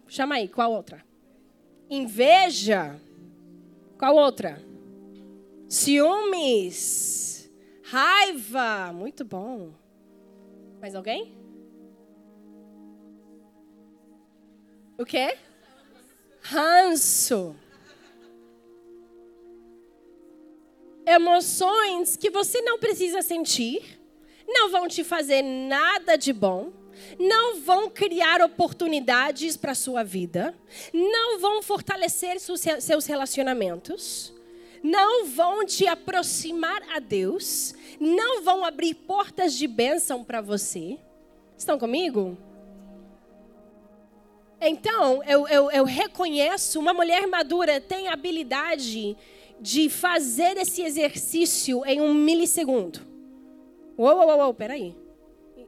[0.07, 1.03] chama aí, qual outra?
[1.89, 2.99] Inveja.
[3.97, 4.61] Qual outra?
[5.67, 7.49] Ciúmes.
[7.83, 8.91] Raiva.
[8.93, 9.71] Muito bom.
[10.79, 11.35] Mais alguém?
[14.97, 15.37] O quê?
[16.41, 17.55] Ranço.
[21.05, 24.00] Emoções que você não precisa sentir
[24.53, 26.71] não vão te fazer nada de bom,
[27.19, 30.53] não vão criar oportunidades para a sua vida,
[30.93, 34.33] não vão fortalecer seus relacionamentos,
[34.83, 40.97] não vão te aproximar a Deus, não vão abrir portas de bênção para você.
[41.57, 42.37] Estão comigo?
[44.59, 49.17] Então, eu, eu, eu reconheço, uma mulher madura tem a habilidade
[49.59, 53.10] de fazer esse exercício em um milissegundo.
[54.01, 54.97] Uou, uou, uou, peraí.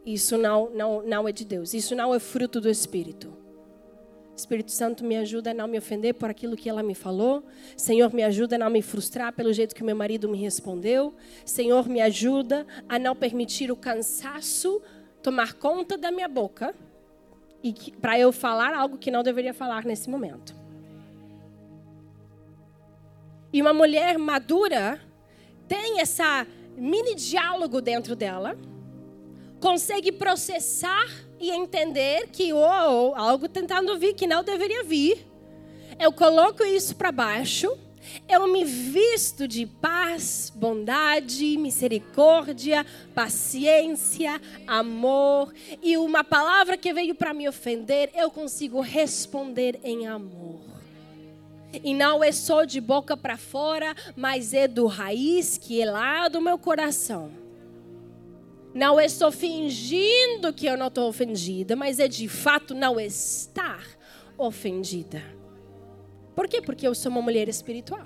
[0.04, 1.72] Isso não, não, não é de Deus.
[1.76, 3.32] Isso não é fruto do Espírito.
[4.36, 7.44] Espírito Santo, me ajuda a não me ofender por aquilo que ela me falou.
[7.78, 11.14] Senhor, me ajuda a não me frustrar pelo jeito que meu marido me respondeu.
[11.46, 14.82] Senhor, me ajuda a não permitir o cansaço
[15.22, 16.74] tomar conta da minha boca
[17.64, 20.56] e para eu falar algo que não deveria falar nesse momento.
[23.54, 25.00] E uma mulher madura
[25.68, 28.58] tem essa mini diálogo dentro dela,
[29.60, 31.08] consegue processar
[31.40, 35.26] e entender que oh, algo tentando vir que não deveria vir.
[36.00, 37.72] Eu coloco isso para baixo.
[38.28, 45.54] Eu me visto de paz, bondade, misericórdia, paciência, amor.
[45.82, 50.73] E uma palavra que veio para me ofender, eu consigo responder em amor.
[51.82, 56.28] E não é só de boca para fora, mas é do raiz que é lá
[56.28, 57.32] do meu coração.
[58.74, 63.86] Não estou fingindo que eu não estou ofendida, mas é de fato não estar
[64.38, 65.24] ofendida.
[66.36, 66.62] Por quê?
[66.62, 68.06] Porque eu sou uma mulher espiritual.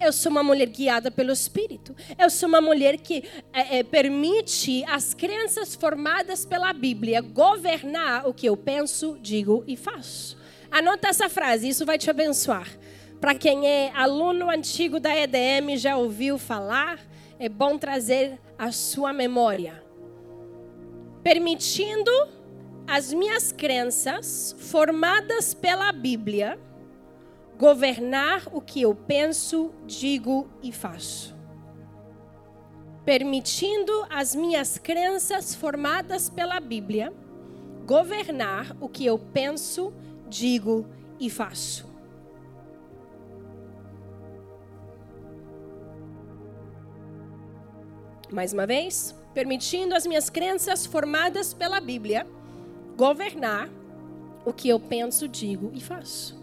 [0.00, 1.94] Eu sou uma mulher guiada pelo Espírito.
[2.18, 8.34] Eu sou uma mulher que é, é, permite as crenças formadas pela Bíblia governar o
[8.34, 10.36] que eu penso, digo e faço.
[10.70, 12.68] Anota essa frase, isso vai te abençoar.
[13.26, 17.00] Para quem é aluno antigo da EDM, já ouviu falar,
[17.40, 19.82] é bom trazer a sua memória
[21.24, 22.12] permitindo
[22.86, 26.56] as minhas crenças, formadas pela Bíblia,
[27.58, 31.36] governar o que eu penso, digo e faço.
[33.04, 37.12] Permitindo as minhas crenças, formadas pela Bíblia,
[37.84, 39.92] governar o que eu penso,
[40.28, 40.86] digo
[41.18, 41.85] e faço.
[48.30, 52.26] Mais uma vez permitindo as minhas crenças formadas pela Bíblia
[52.96, 53.68] governar
[54.44, 56.34] o que eu penso, digo e faço.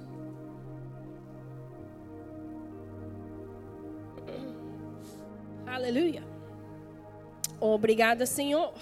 [5.66, 6.24] Aleluia.
[7.60, 8.74] Obrigada, Senhor.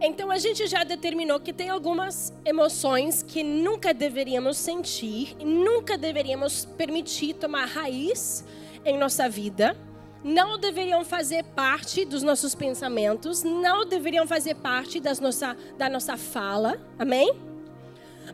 [0.00, 6.66] Então a gente já determinou que tem algumas emoções que nunca deveríamos sentir nunca deveríamos
[6.66, 8.44] permitir tomar raiz
[8.84, 9.76] em nossa vida
[10.24, 16.16] não deveriam fazer parte dos nossos pensamentos, não deveriam fazer parte das nossa, da nossa
[16.16, 17.34] fala, amém?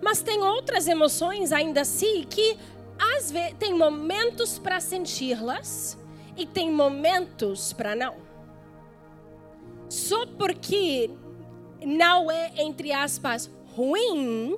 [0.00, 2.56] Mas tem outras emoções ainda assim que
[3.16, 5.98] às vezes tem momentos para senti-las
[6.36, 8.14] e tem momentos para não.
[9.88, 11.10] Só porque
[11.84, 14.56] não é entre aspas ruim,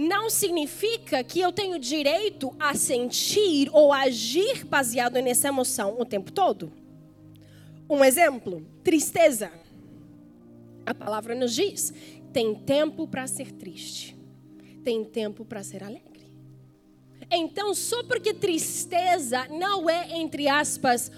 [0.00, 6.32] não significa que eu tenho direito a sentir ou agir baseado nessa emoção o tempo
[6.32, 6.72] todo.
[7.88, 9.52] Um exemplo: tristeza.
[10.86, 11.92] A palavra nos diz:
[12.32, 14.16] tem tempo para ser triste,
[14.82, 16.32] tem tempo para ser alegre.
[17.30, 21.12] Então, só porque tristeza não é, entre aspas,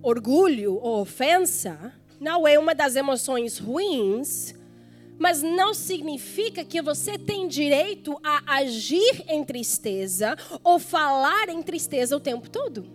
[0.00, 4.54] orgulho ou ofensa, não é uma das emoções ruins,
[5.20, 12.16] mas não significa que você tem direito a agir em tristeza ou falar em tristeza
[12.16, 12.86] o tempo todo.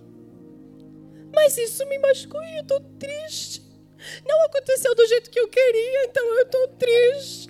[1.32, 3.62] Mas isso me machucou e eu estou triste.
[4.28, 7.50] Não aconteceu do jeito que eu queria, então eu estou triste.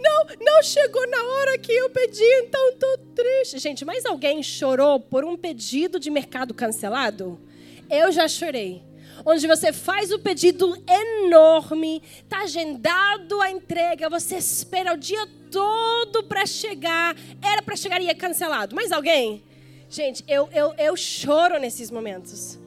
[0.00, 3.60] Não, não chegou na hora que eu pedi, então estou triste.
[3.60, 7.40] Gente, mas alguém chorou por um pedido de mercado cancelado?
[7.88, 8.82] Eu já chorei
[9.24, 16.22] onde você faz o pedido enorme, está agendado a entrega, você espera o dia todo
[16.24, 18.74] para chegar, era para chegar e é cancelado.
[18.74, 19.42] Mas alguém?
[19.88, 22.58] Gente, eu, eu, eu choro nesses momentos.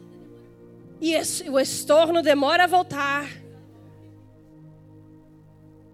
[1.01, 1.15] E
[1.49, 3.29] o estorno demora a voltar.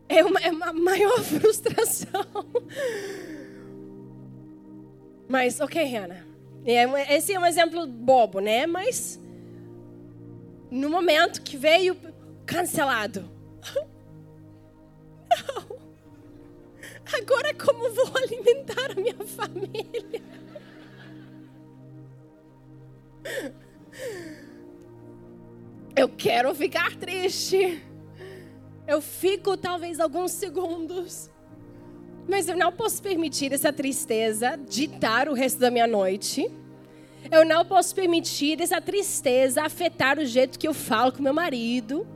[0.10, 2.26] É uma, é uma maior frustração.
[5.28, 6.28] Mas, ok, Rihanna.
[6.65, 8.67] É, esse é um exemplo bobo, né?
[8.67, 9.20] Mas
[10.71, 11.97] no momento que veio
[12.45, 13.29] cancelado.
[15.29, 15.81] Não.
[17.13, 20.23] Agora como vou alimentar a minha família?
[25.95, 27.84] Eu quero ficar triste.
[28.88, 31.30] Eu fico talvez alguns segundos.
[32.28, 36.49] Mas eu não posso permitir essa tristeza ditar o resto da minha noite.
[37.30, 42.07] Eu não posso permitir essa tristeza afetar o jeito que eu falo com meu marido,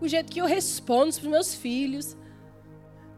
[0.00, 2.16] o jeito que eu respondo para os meus filhos.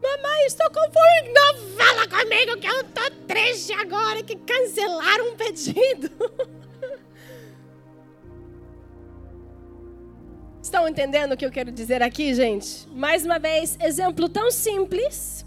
[0.01, 1.33] Mamãe, estou com fome.
[1.35, 6.11] Não fala comigo que eu estou triste agora que cancelaram um pedido.
[10.63, 12.87] Estão entendendo o que eu quero dizer aqui, gente?
[12.91, 15.47] Mais uma vez, exemplo tão simples,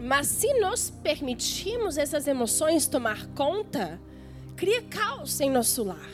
[0.00, 4.00] Mas se nós permitirmos essas emoções tomar conta,
[4.58, 6.10] cria caos em nosso lar.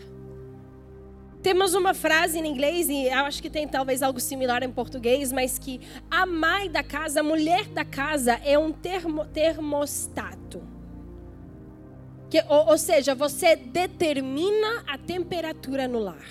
[1.42, 5.58] Temos uma frase em inglês, e acho que tem talvez algo similar em português, mas
[5.58, 5.80] que
[6.10, 10.62] a mãe da casa, a mulher da casa, é um termo, termostato.
[12.28, 16.26] Que, ou, ou seja, você determina a temperatura no lar.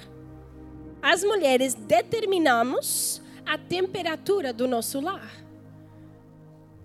[1.02, 5.32] As mulheres determinamos a temperatura do nosso lar.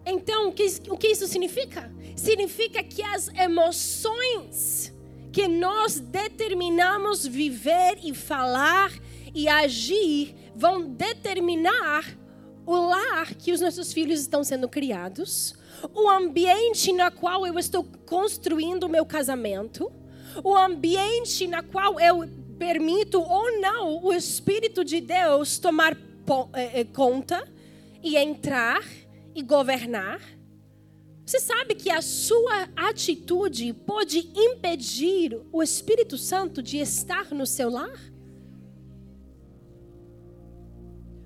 [0.07, 1.93] Então, o que, o que isso significa?
[2.17, 4.97] Significa que as emoções
[5.33, 8.93] que nós determinamos viver e falar
[9.35, 12.05] e agir vão determinar
[12.67, 15.55] o lar que os nossos filhos estão sendo criados,
[15.95, 19.91] o ambiente na qual eu estou construindo o meu casamento,
[20.45, 25.97] o ambiente na qual eu permito ou não o Espírito de Deus tomar
[26.55, 27.47] eh, eh, conta
[28.03, 28.83] e entrar
[29.35, 30.21] e governar.
[31.29, 37.69] Você sabe que a sua atitude pode impedir o Espírito Santo de estar no seu
[37.69, 38.01] lar?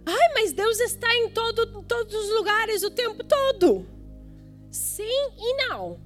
[0.05, 3.87] Ai, mas Deus está em todo, todos os lugares o tempo todo.
[4.73, 6.01] Sim e não.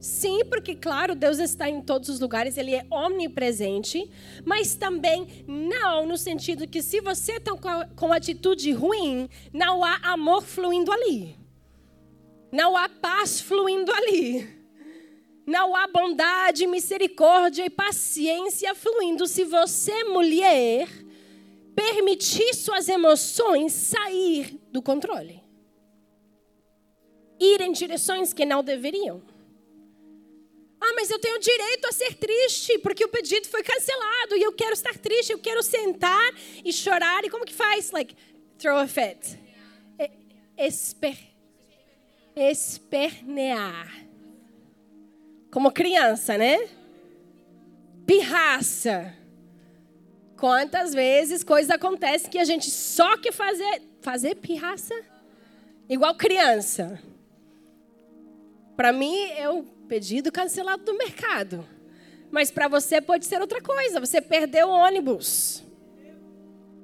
[0.00, 4.10] Sim, porque, claro, Deus está em todos os lugares, Ele é omnipresente,
[4.42, 9.98] mas também não no sentido que, se você está com, com atitude ruim, não há
[10.02, 11.36] amor fluindo ali.
[12.50, 14.58] Não há paz fluindo ali.
[15.46, 20.88] Não há bondade, misericórdia e paciência fluindo se você, mulher,
[21.74, 25.42] permitir suas emoções sair do controle.
[27.40, 29.22] Ir em direções que não deveriam.
[30.80, 34.52] Ah, mas eu tenho direito a ser triste, porque o pedido foi cancelado e eu
[34.52, 36.34] quero estar triste, eu quero sentar
[36.64, 37.24] e chorar.
[37.24, 37.90] E como que faz?
[37.90, 38.14] Like,
[38.58, 39.38] throw a fit.
[40.56, 41.27] Esper
[42.40, 44.06] espernear.
[45.50, 46.68] Como criança, né?
[48.06, 49.14] Pirraça.
[50.36, 54.94] Quantas vezes coisas acontecem que a gente só quer fazer, fazer pirraça?
[55.88, 57.02] Igual criança.
[58.76, 61.66] Para mim, é o pedido cancelado do mercado.
[62.30, 63.98] Mas para você pode ser outra coisa.
[63.98, 65.64] Você perdeu o ônibus.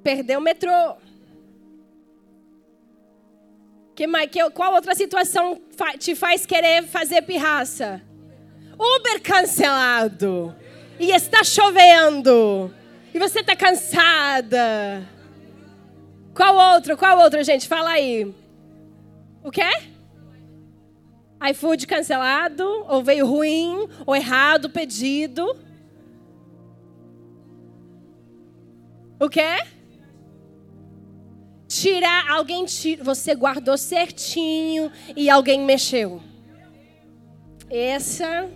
[0.03, 0.97] Perdeu o metrô.
[3.95, 5.61] Que, que, qual outra situação
[5.97, 8.01] te faz querer fazer pirraça?
[8.73, 10.53] Uber cancelado.
[10.99, 12.73] E está chovendo.
[13.13, 15.07] E você está cansada.
[16.33, 16.97] Qual outro?
[16.97, 17.67] Qual outro, gente?
[17.67, 18.33] Fala aí.
[19.41, 19.69] O quê?
[21.51, 25.55] iFood cancelado, ou veio ruim, ou errado o pedido.
[29.19, 29.63] O quê?
[31.67, 36.21] Tirar, alguém tira, você guardou certinho e alguém mexeu.
[37.69, 38.49] Essa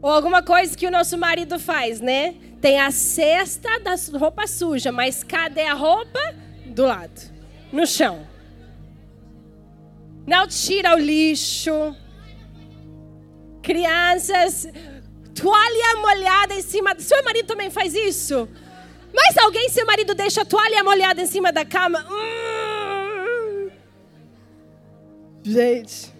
[0.00, 2.34] ou alguma coisa que o nosso marido faz, né?
[2.60, 6.18] Tem a cesta da roupa suja, mas cadê a roupa?
[6.66, 7.20] Do lado,
[7.72, 8.26] no chão.
[10.26, 11.94] Não tira o lixo.
[13.62, 14.66] Crianças,
[15.34, 16.94] toalha molhada em cima.
[16.98, 18.48] Seu marido também faz isso?
[19.14, 22.04] Mas alguém, seu marido, deixa a toalha molhada em cima da cama?
[22.10, 23.70] Hum.
[25.44, 26.12] Gente.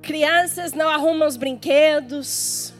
[0.00, 2.72] Crianças não arrumam os brinquedos.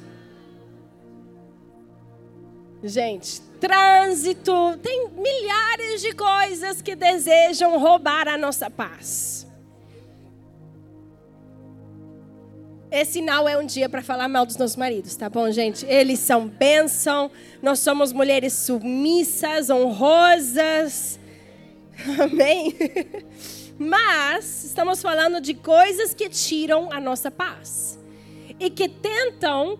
[2.83, 9.40] Gente, trânsito, tem milhares de coisas que desejam roubar a nossa paz.
[12.91, 15.87] Esse não é um dia para falar mal dos nossos maridos, tá bom, gente?
[15.87, 17.31] Eles são bênção,
[17.63, 21.21] nós somos mulheres submissas, honrosas.
[22.21, 22.75] Amém?
[23.79, 27.97] Mas estamos falando de coisas que tiram a nossa paz
[28.59, 29.79] e que tentam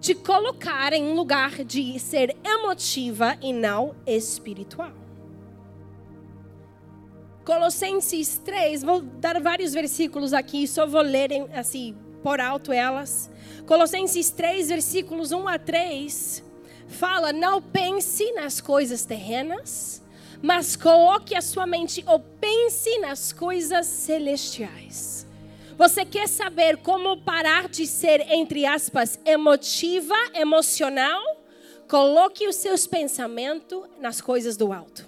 [0.00, 4.92] te colocar em um lugar de ser emotiva e não espiritual.
[7.44, 13.30] Colossenses 3, vou dar vários versículos aqui, só vou ler assim por alto elas.
[13.66, 16.42] Colossenses 3, versículos 1 a 3,
[16.88, 20.02] fala: Não pense nas coisas terrenas,
[20.42, 25.26] mas coloque a sua mente ou pense nas coisas celestiais.
[25.76, 31.22] Você quer saber como parar de ser, entre aspas, emotiva, emocional?
[31.88, 35.07] Coloque os seus pensamentos nas coisas do alto.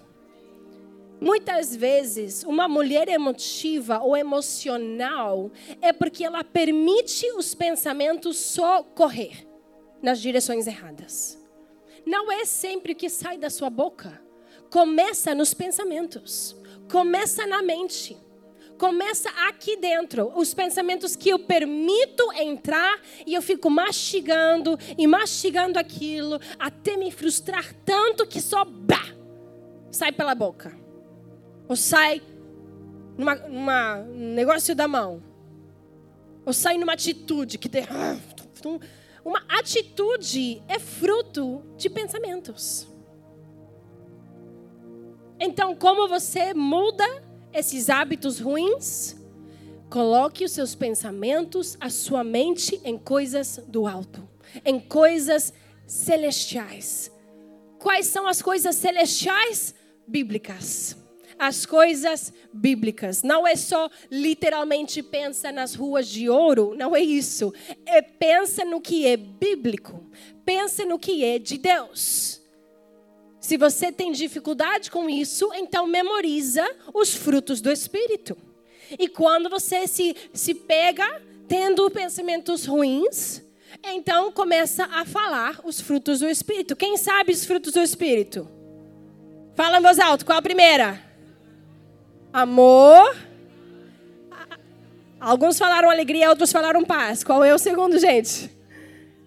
[1.21, 5.51] Muitas vezes, uma mulher emotiva ou emocional
[5.83, 9.47] é porque ela permite os pensamentos só correr
[10.01, 11.39] nas direções erradas.
[12.07, 14.21] Não é sempre o que sai da sua boca.
[14.71, 16.57] Começa nos pensamentos.
[16.91, 18.17] começa na mente.
[18.77, 25.79] Começa aqui dentro, os pensamentos que eu permito entrar e eu fico mastigando e mastigando
[25.79, 29.15] aquilo até me frustrar tanto que só bah,
[29.93, 30.75] sai pela boca.
[31.71, 32.21] Ou sai
[33.17, 35.23] numa, numa um negócio da mão.
[36.45, 37.85] Ou sai numa atitude que tem.
[39.25, 42.89] Uma atitude é fruto de pensamentos.
[45.39, 47.05] Então, como você muda
[47.53, 49.15] esses hábitos ruins?
[49.89, 54.29] Coloque os seus pensamentos, a sua mente em coisas do alto,
[54.65, 55.53] em coisas
[55.87, 57.13] celestiais.
[57.79, 59.73] Quais são as coisas celestiais?
[60.05, 61.00] Bíblicas.
[61.41, 63.23] As coisas bíblicas.
[63.23, 67.51] Não é só literalmente pensa nas ruas de ouro, não é isso.
[67.87, 70.05] É pensa no que é bíblico.
[70.45, 72.43] Pensa no que é de Deus.
[73.41, 76.63] Se você tem dificuldade com isso, então memoriza
[76.93, 78.37] os frutos do Espírito.
[78.99, 83.43] E quando você se, se pega tendo pensamentos ruins,
[83.83, 86.77] então começa a falar os frutos do Espírito.
[86.77, 88.47] Quem sabe os frutos do Espírito?
[89.55, 91.10] Fala em voz alta, qual a primeira?
[92.33, 93.17] Amor.
[95.21, 97.23] Alguns falaram alegria, outros falaram paz.
[97.23, 98.51] Qual é o segundo, gente?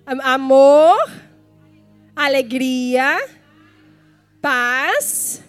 [0.05, 0.97] Amor,
[2.15, 3.17] alegria
[4.43, 5.41] paz,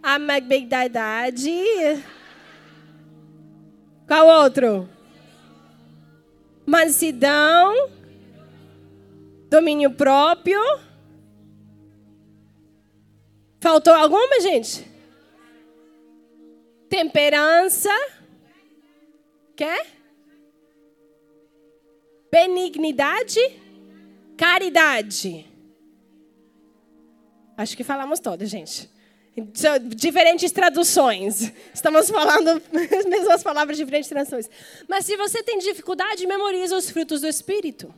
[0.00, 1.50] amabilidade.
[4.06, 4.88] Qual outro?
[6.64, 7.90] Mansidão,
[9.50, 10.60] domínio próprio.
[13.60, 14.88] Faltou alguma, gente?
[16.88, 17.90] Temperança.
[19.56, 19.86] Quer?
[22.30, 23.40] Benignidade.
[24.36, 25.46] Caridade.
[27.56, 28.88] Acho que falamos todas, gente.
[29.96, 31.52] Diferentes traduções.
[31.74, 32.62] Estamos falando
[32.96, 34.48] as mesmas palavras, diferentes traduções.
[34.88, 37.92] Mas se você tem dificuldade, memoriza os frutos do Espírito.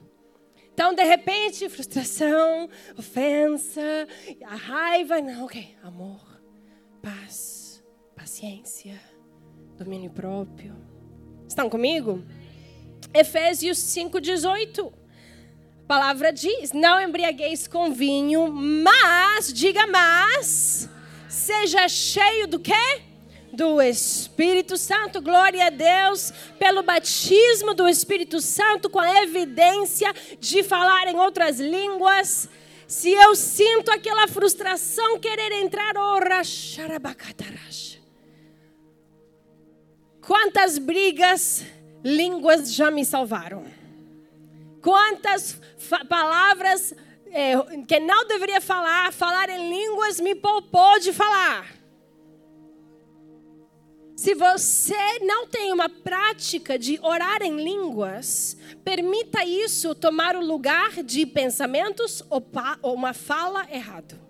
[0.72, 4.08] Então, de repente, frustração, ofensa,
[4.46, 5.20] a raiva.
[5.20, 5.76] Não, ok.
[5.82, 6.40] Amor,
[7.02, 7.59] paz,
[8.20, 9.00] paciência,
[9.78, 10.76] domínio próprio.
[11.48, 12.22] Estão comigo?
[13.14, 14.92] Efésios 5,18
[15.88, 20.86] palavra diz: não embriagueis com vinho, mas, diga mas,
[21.30, 23.00] seja cheio do quê?
[23.54, 30.62] Do Espírito Santo, glória a Deus, pelo batismo do Espírito Santo, com a evidência de
[30.62, 32.50] falar em outras línguas.
[32.86, 36.42] Se eu sinto aquela frustração querer entrar, ora,
[40.20, 41.64] quantas brigas,
[42.04, 43.64] línguas já me salvaram.
[44.82, 45.60] Quantas
[46.08, 46.94] palavras
[47.26, 47.54] é,
[47.86, 51.80] que não deveria falar, falar em línguas me poupou de falar.
[54.16, 58.54] Se você não tem uma prática de orar em línguas,
[58.84, 62.44] permita isso tomar o lugar de pensamentos ou,
[62.82, 64.20] ou uma fala errada.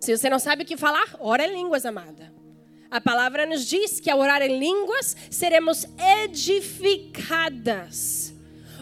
[0.00, 2.41] Se você não sabe o que falar, ora em línguas, amada.
[2.92, 5.86] A palavra nos diz que ao orar em línguas seremos
[6.20, 8.34] edificadas.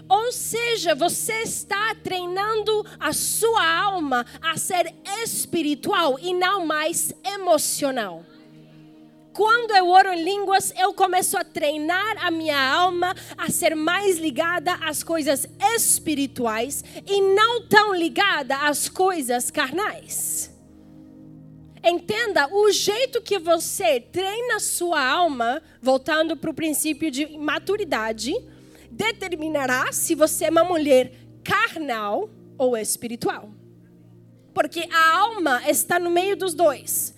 [0.08, 4.92] Ou seja, você está treinando a sua alma a ser
[5.22, 8.24] espiritual e não mais emocional.
[9.32, 14.18] Quando eu oro em línguas, eu começo a treinar a minha alma a ser mais
[14.18, 15.46] ligada às coisas
[15.76, 20.50] espirituais e não tão ligada às coisas carnais.
[21.82, 28.34] Entenda, o jeito que você treina sua alma, voltando para o princípio de maturidade,
[28.90, 31.12] determinará se você é uma mulher
[31.42, 32.28] carnal
[32.58, 33.50] ou espiritual.
[34.52, 37.14] Porque a alma está no meio dos dois.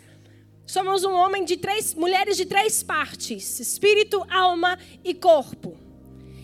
[0.64, 5.76] Somos um homem de três, mulheres de três partes: espírito, alma e corpo.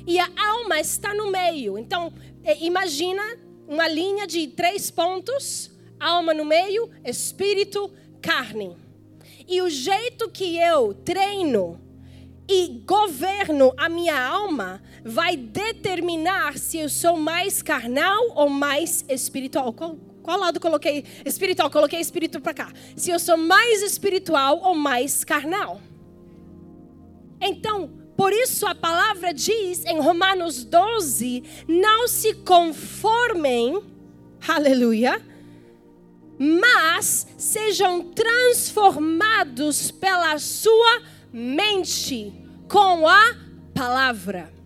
[0.06, 1.78] E a alma está no meio.
[1.78, 2.12] Então,
[2.42, 3.22] é, imagina
[3.68, 8.76] uma linha de três pontos: alma no meio, espírito, carne.
[9.46, 11.80] E o jeito que eu treino
[12.48, 19.72] e governo a minha alma vai determinar se eu sou mais carnal ou mais espiritual.
[19.72, 21.70] Qual, qual lado coloquei espiritual?
[21.70, 22.72] Coloquei espírito para cá.
[22.96, 25.80] Se eu sou mais espiritual ou mais carnal.
[27.40, 33.80] Então, por isso a palavra diz em Romanos 12: não se conformem,
[34.48, 35.22] aleluia,
[36.38, 42.32] mas sejam transformados pela sua mente
[42.68, 43.36] com a
[43.74, 44.58] palavra.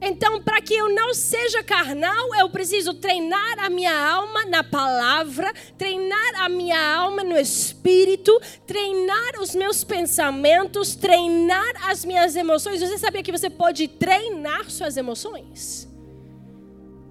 [0.00, 5.52] Então, para que eu não seja carnal, eu preciso treinar a minha alma na palavra,
[5.76, 12.80] treinar a minha alma no espírito, treinar os meus pensamentos, treinar as minhas emoções.
[12.80, 15.88] Você sabia que você pode treinar suas emoções?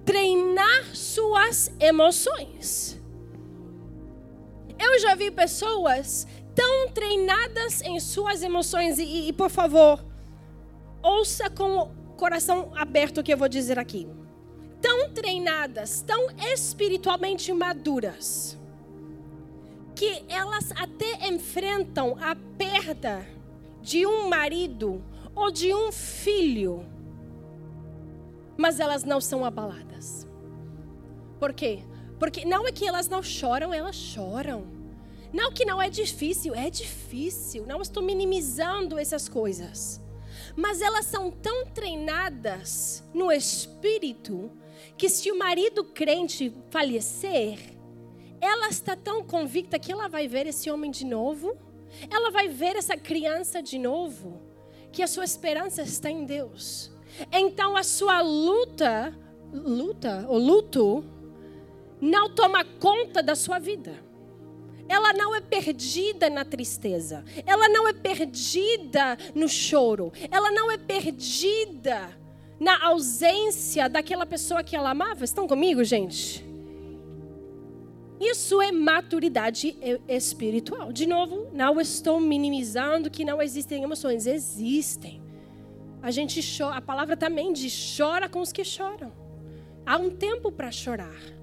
[0.08, 2.98] Treinar suas emoções.
[4.78, 10.02] Eu já vi pessoas tão treinadas em suas emoções, e, e por favor,
[11.02, 14.08] ouça com coração aberto o que eu vou dizer aqui.
[14.80, 18.56] Tão treinadas, tão espiritualmente maduras,
[19.94, 23.26] que elas até enfrentam a perda
[23.82, 25.04] de um marido
[25.34, 26.86] ou de um filho,
[28.58, 30.26] mas elas não são abaladas.
[31.38, 31.78] Por quê?
[32.18, 34.66] Porque não é que elas não choram, elas choram.
[35.32, 37.64] Não que não é difícil, é difícil.
[37.64, 40.00] Não estou minimizando essas coisas
[40.58, 44.50] mas elas são tão treinadas no espírito
[44.96, 47.58] que se o marido crente falecer,
[48.40, 51.56] ela está tão convicta que ela vai ver esse homem de novo,
[52.10, 54.40] ela vai ver essa criança de novo,
[54.90, 56.90] que a sua esperança está em Deus.
[57.32, 59.14] Então a sua luta,
[59.52, 61.04] luta, o luto,
[62.00, 64.08] não toma conta da sua vida
[64.88, 70.78] ela não é perdida na tristeza, ela não é perdida no choro, ela não é
[70.78, 72.08] perdida
[72.58, 75.24] na ausência daquela pessoa que ela amava.
[75.24, 76.44] Estão comigo, gente?
[78.18, 79.76] Isso é maturidade
[80.08, 80.92] espiritual.
[80.92, 85.22] De novo, não estou minimizando que não existem emoções, existem.
[86.02, 89.12] A gente chora, a palavra também diz: chora com os que choram.
[89.84, 91.38] Há um tempo para chorar.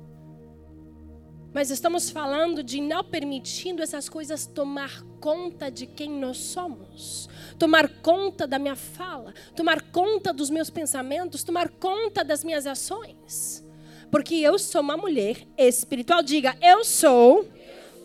[1.54, 7.88] Mas estamos falando de não permitindo essas coisas tomar conta de quem nós somos, tomar
[8.02, 13.66] conta da minha fala, tomar conta dos meus pensamentos, tomar conta das minhas ações.
[14.12, 16.22] Porque eu sou uma mulher espiritual.
[16.22, 17.50] Diga, eu sou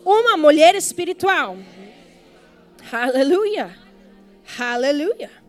[0.05, 1.57] uma mulher espiritual.
[2.91, 3.77] Aleluia.
[4.57, 5.40] Aleluia.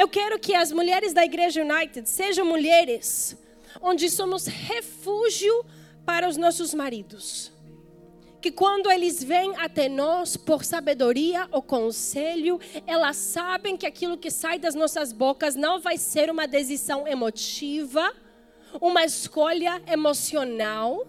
[0.00, 3.36] Eu quero que as mulheres da Igreja United sejam mulheres
[3.82, 5.62] onde somos refúgio
[6.06, 7.52] para os nossos maridos.
[8.40, 14.30] Que quando eles vêm até nós por sabedoria ou conselho, elas sabem que aquilo que
[14.30, 18.10] sai das nossas bocas não vai ser uma decisão emotiva,
[18.80, 21.06] uma escolha emocional,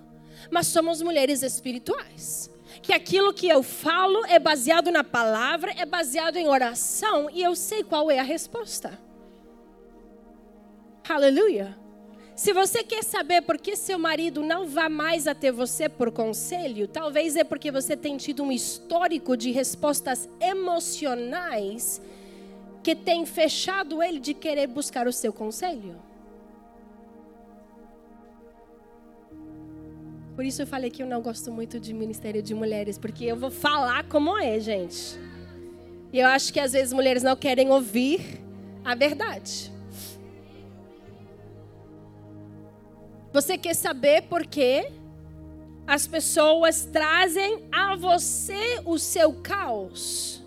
[0.51, 2.51] mas somos mulheres espirituais.
[2.82, 7.55] Que aquilo que eu falo é baseado na palavra, é baseado em oração e eu
[7.55, 8.97] sei qual é a resposta.
[11.07, 11.77] Aleluia.
[12.36, 16.88] Se você quer saber por que seu marido não vai mais até você por conselho,
[16.88, 22.01] talvez é porque você tem tido um histórico de respostas emocionais
[22.82, 26.01] que tem fechado ele de querer buscar o seu conselho.
[30.41, 33.35] Por isso eu falei que eu não gosto muito de ministério de mulheres, porque eu
[33.35, 35.15] vou falar como é, gente.
[36.11, 38.41] E eu acho que às vezes mulheres não querem ouvir
[38.83, 39.71] a verdade.
[43.31, 44.91] Você quer saber por quê?
[45.85, 50.43] As pessoas trazem a você o seu caos.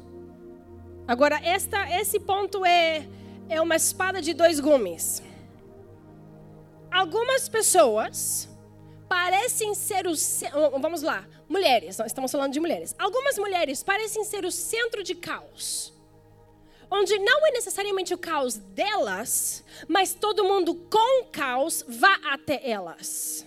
[1.06, 3.06] Agora, esta, esse ponto é,
[3.48, 5.22] é uma espada de dois gumes.
[6.90, 8.52] Algumas pessoas
[9.08, 10.14] parecem ser o.
[10.80, 12.94] Vamos lá, mulheres, nós estamos falando de mulheres.
[12.98, 15.94] Algumas mulheres parecem ser o centro de caos
[16.90, 23.44] onde não é necessariamente o caos delas, mas todo mundo com caos vá até elas.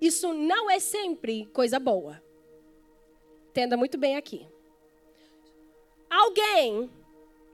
[0.00, 2.20] Isso não é sempre coisa boa.
[3.50, 4.46] Entenda muito bem aqui.
[6.10, 6.90] Alguém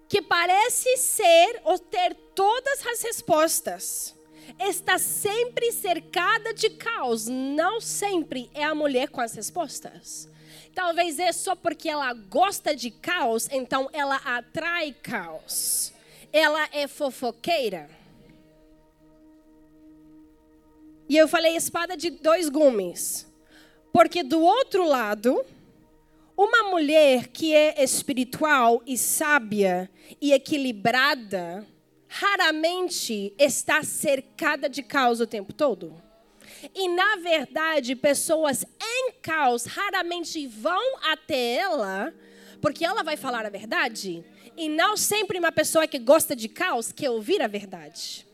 [0.09, 4.15] que parece ser ou ter todas as respostas,
[4.59, 10.29] está sempre cercada de caos, não sempre é a mulher com as respostas.
[10.75, 15.93] Talvez é só porque ela gosta de caos, então ela atrai caos.
[16.33, 17.91] Ela é fofoqueira.
[21.09, 23.31] E eu falei espada de dois gumes.
[23.93, 25.45] Porque do outro lado,
[26.35, 31.67] uma mulher que é espiritual e sábia e equilibrada,
[32.13, 35.95] raramente está cercada de caos o tempo todo.
[36.75, 42.13] E na verdade, pessoas em caos raramente vão até ela,
[42.61, 44.23] porque ela vai falar a verdade.
[44.55, 48.27] E não sempre uma pessoa que gosta de caos quer ouvir a verdade.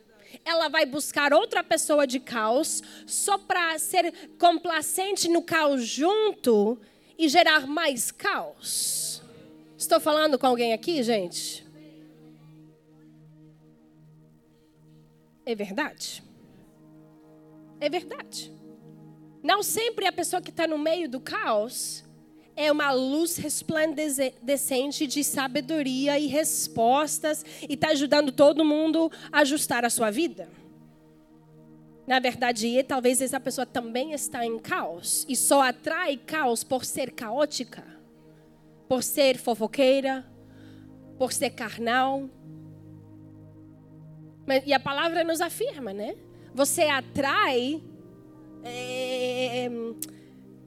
[0.44, 6.76] Ela vai buscar outra pessoa de caos só para ser complacente no caos junto
[7.16, 9.22] e gerar mais caos.
[9.76, 11.67] Estou falando com alguém aqui, gente?
[15.48, 16.22] É verdade.
[17.80, 18.52] É verdade.
[19.42, 22.04] Não sempre a pessoa que está no meio do caos
[22.54, 29.86] é uma luz resplandecente de sabedoria e respostas e está ajudando todo mundo a ajustar
[29.86, 30.50] a sua vida.
[32.06, 37.12] Na verdade, talvez essa pessoa também está em caos e só atrai caos por ser
[37.12, 37.86] caótica,
[38.86, 40.26] por ser fofoqueira,
[41.16, 42.28] por ser carnal.
[44.66, 46.16] E a palavra nos afirma, né?
[46.54, 47.82] Você atrai
[48.64, 49.68] é,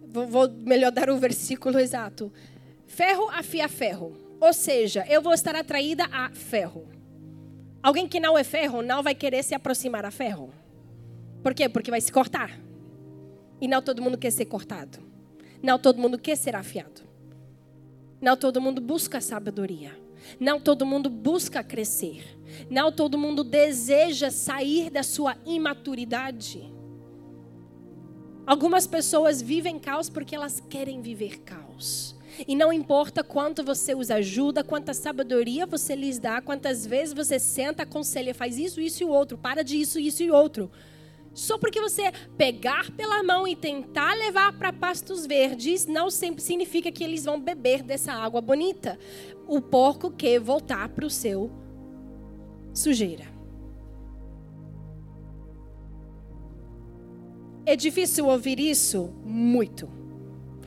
[0.07, 2.31] vou, vou melhor dar o versículo exato.
[2.85, 4.17] Ferro afia ferro.
[4.39, 6.87] Ou seja, eu vou estar atraída a ferro.
[7.81, 10.51] Alguém que não é ferro não vai querer se aproximar a ferro.
[11.43, 11.69] Por quê?
[11.69, 12.59] Porque vai se cortar.
[13.59, 14.99] E não todo mundo quer ser cortado.
[15.61, 17.01] Não todo mundo quer ser afiado.
[18.19, 19.95] Não todo mundo busca sabedoria.
[20.39, 22.23] Não todo mundo busca crescer.
[22.69, 26.71] Não todo mundo deseja sair da sua imaturidade.
[28.45, 32.15] Algumas pessoas vivem caos porque elas querem viver caos.
[32.47, 37.37] E não importa quanto você os ajuda, quanta sabedoria você lhes dá, quantas vezes você
[37.37, 40.71] senta, aconselha, faz isso, isso e o outro, para de isso, isso e outro.
[41.33, 46.91] Só porque você pegar pela mão e tentar levar para pastos verdes, não sempre significa
[46.91, 48.99] que eles vão beber dessa água bonita.
[49.51, 51.51] O porco quer voltar para o seu
[52.73, 53.25] sujeira.
[57.65, 59.13] É difícil ouvir isso?
[59.25, 59.89] Muito.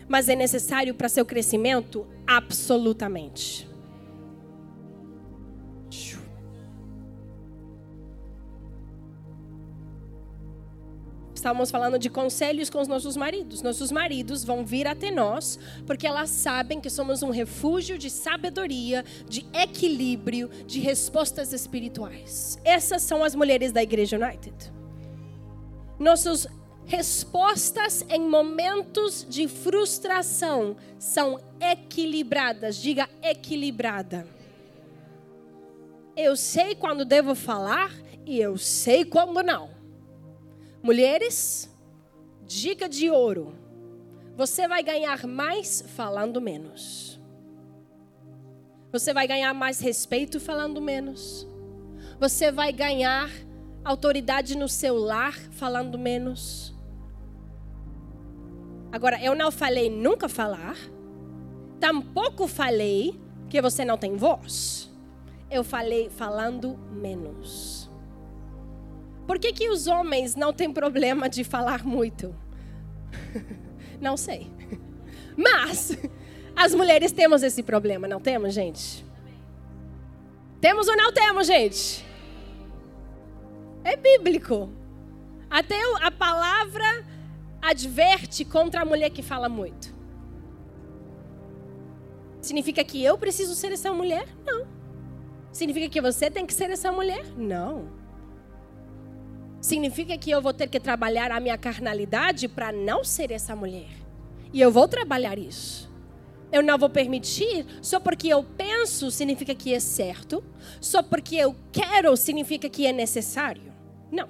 [0.06, 2.06] Mas é necessário para seu crescimento?
[2.26, 3.66] Absolutamente.
[11.44, 13.60] Estávamos falando de conselhos com os nossos maridos.
[13.60, 19.04] Nossos maridos vão vir até nós porque elas sabem que somos um refúgio de sabedoria,
[19.28, 22.58] de equilíbrio, de respostas espirituais.
[22.64, 24.72] Essas são as mulheres da Igreja United.
[25.98, 26.46] Nossos
[26.86, 32.76] respostas em momentos de frustração são equilibradas.
[32.76, 34.26] Diga equilibrada.
[36.16, 37.92] Eu sei quando devo falar
[38.24, 39.73] e eu sei quando não.
[40.84, 41.74] Mulheres,
[42.42, 43.54] dica de ouro.
[44.36, 47.18] Você vai ganhar mais falando menos.
[48.92, 51.48] Você vai ganhar mais respeito falando menos.
[52.20, 53.30] Você vai ganhar
[53.82, 56.74] autoridade no seu lar falando menos.
[58.92, 60.76] Agora, eu não falei nunca falar,
[61.80, 63.18] tampouco falei
[63.48, 64.92] que você não tem voz.
[65.50, 67.83] Eu falei falando menos.
[69.26, 72.34] Por que, que os homens não têm problema de falar muito?
[74.00, 74.50] não sei.
[75.36, 75.96] Mas
[76.54, 79.04] as mulheres temos esse problema, não temos, gente?
[80.60, 82.04] Temos ou não temos, gente?
[83.82, 84.70] É bíblico.
[85.50, 87.04] Até a palavra
[87.60, 89.94] adverte contra a mulher que fala muito.
[92.40, 94.26] Significa que eu preciso ser essa mulher?
[94.44, 94.66] Não.
[95.50, 97.24] Significa que você tem que ser essa mulher?
[97.36, 97.88] Não.
[99.64, 103.88] Significa que eu vou ter que trabalhar a minha carnalidade para não ser essa mulher.
[104.52, 105.90] E eu vou trabalhar isso.
[106.52, 110.44] Eu não vou permitir só porque eu penso significa que é certo,
[110.82, 113.72] só porque eu quero significa que é necessário.
[114.12, 114.28] Não.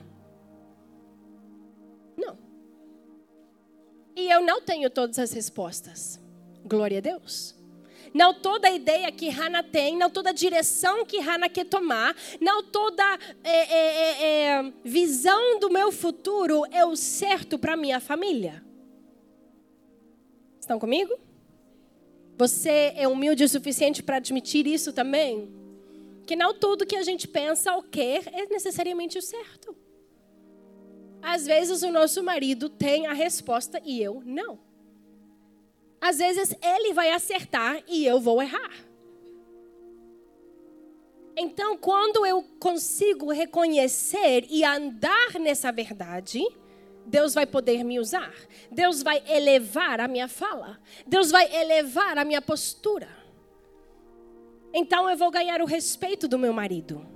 [4.14, 6.20] E eu não tenho todas as respostas.
[6.64, 7.53] Glória a Deus.
[8.14, 13.02] Não toda ideia que Hannah tem, não toda direção que Hannah quer tomar, não toda
[13.42, 18.64] é, é, é, é visão do meu futuro é o certo para minha família.
[20.60, 21.18] Estão comigo?
[22.38, 25.52] Você é humilde o suficiente para admitir isso também?
[26.24, 29.76] Que não tudo que a gente pensa ou quer é necessariamente o certo.
[31.20, 34.58] Às vezes o nosso marido tem a resposta e eu não.
[36.04, 38.70] Às vezes ele vai acertar e eu vou errar.
[41.34, 46.44] Então, quando eu consigo reconhecer e andar nessa verdade,
[47.06, 48.34] Deus vai poder me usar.
[48.70, 50.78] Deus vai elevar a minha fala.
[51.06, 53.08] Deus vai elevar a minha postura.
[54.74, 57.08] Então eu vou ganhar o respeito do meu marido.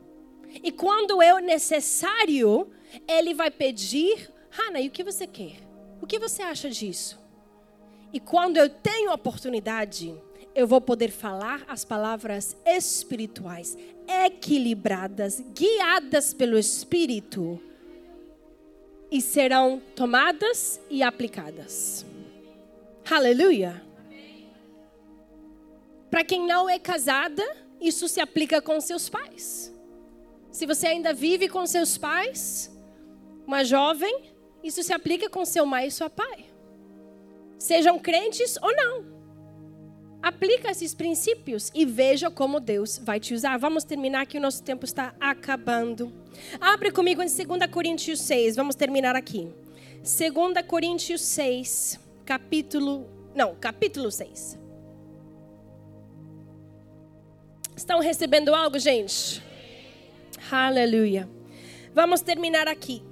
[0.64, 2.72] E quando é necessário,
[3.06, 5.56] ele vai pedir: Hannah, e o que você quer?
[6.00, 7.27] O que você acha disso?
[8.12, 10.14] E quando eu tenho oportunidade,
[10.54, 17.60] eu vou poder falar as palavras espirituais, equilibradas, guiadas pelo Espírito,
[19.10, 22.04] e serão tomadas e aplicadas.
[23.10, 23.82] Aleluia!
[26.10, 27.44] Para quem não é casada,
[27.80, 29.72] isso se aplica com seus pais.
[30.50, 32.70] Se você ainda vive com seus pais,
[33.46, 34.32] uma jovem,
[34.62, 36.46] isso se aplica com seu mãe e seu pai.
[37.58, 39.18] Sejam crentes ou não.
[40.22, 43.56] Aplica esses princípios e veja como Deus vai te usar.
[43.56, 46.12] Vamos terminar que o nosso tempo está acabando.
[46.60, 48.56] Abre comigo em 2 Coríntios 6.
[48.56, 49.48] Vamos terminar aqui.
[49.98, 53.08] 2 Coríntios 6, capítulo.
[53.34, 54.58] Não, capítulo 6.
[57.76, 59.42] Estão recebendo algo, gente?
[60.50, 61.28] Aleluia.
[61.94, 63.02] Vamos terminar aqui.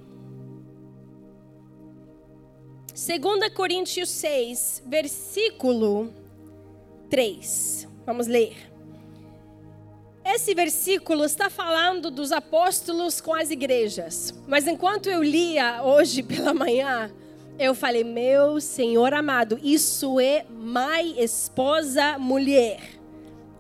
[2.97, 6.15] 2 Coríntios 6, versículo
[7.11, 7.87] 3.
[8.07, 8.57] Vamos ler.
[10.25, 14.33] Esse versículo está falando dos apóstolos com as igrejas.
[14.49, 17.13] Mas enquanto eu lia hoje pela manhã,
[17.59, 22.81] eu falei: Meu Senhor amado, isso é mãe, esposa, mulher.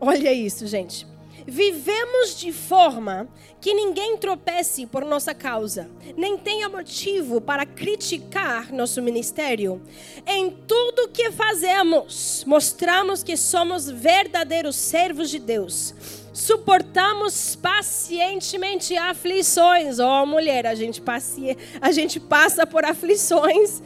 [0.01, 1.07] Olha isso, gente.
[1.47, 3.29] Vivemos de forma
[3.61, 9.81] que ninguém tropece por nossa causa, nem tenha motivo para criticar nosso ministério.
[10.27, 15.95] Em tudo que fazemos, mostramos que somos verdadeiros servos de Deus.
[16.33, 20.01] Suportamos pacientemente aflições.
[20.01, 21.57] Oh, mulher, a gente, paci...
[21.81, 23.81] a gente passa por aflições,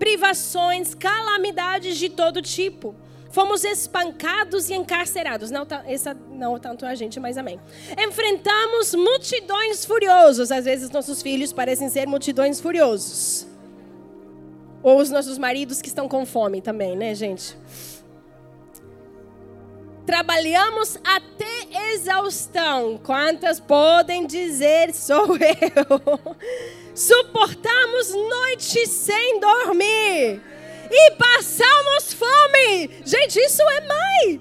[0.00, 2.94] privações, calamidades de todo tipo
[3.38, 5.48] Fomos espancados e encarcerados.
[5.48, 7.60] Não, essa, não tanto a gente, mas amém.
[7.96, 10.50] Enfrentamos multidões furiosos.
[10.50, 13.46] Às vezes nossos filhos parecem ser multidões furiosos.
[14.82, 17.56] Ou os nossos maridos que estão com fome também, né, gente?
[20.04, 22.98] Trabalhamos até exaustão.
[22.98, 26.36] Quantas podem dizer sou eu?
[26.92, 30.57] Suportamos noites sem dormir
[30.90, 32.90] e passamos fome.
[33.04, 34.40] Gente, isso é mãe.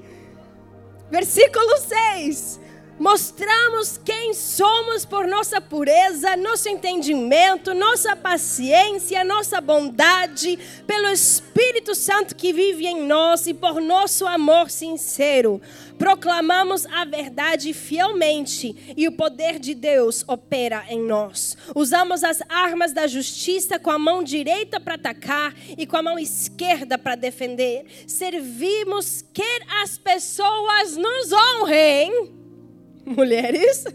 [1.09, 2.59] Versículo 6.
[2.99, 12.35] Mostramos quem somos por nossa pureza, nosso entendimento, nossa paciência, nossa bondade, pelo Espírito Santo
[12.35, 15.61] que vive em nós e por nosso amor sincero.
[15.99, 21.55] Proclamamos a verdade fielmente e o poder de Deus opera em nós.
[21.75, 26.17] Usamos as armas da justiça com a mão direita para atacar e com a mão
[26.17, 27.85] esquerda para defender.
[28.07, 32.46] Servimos quer as pessoas nos honrem
[33.15, 33.85] mulheres,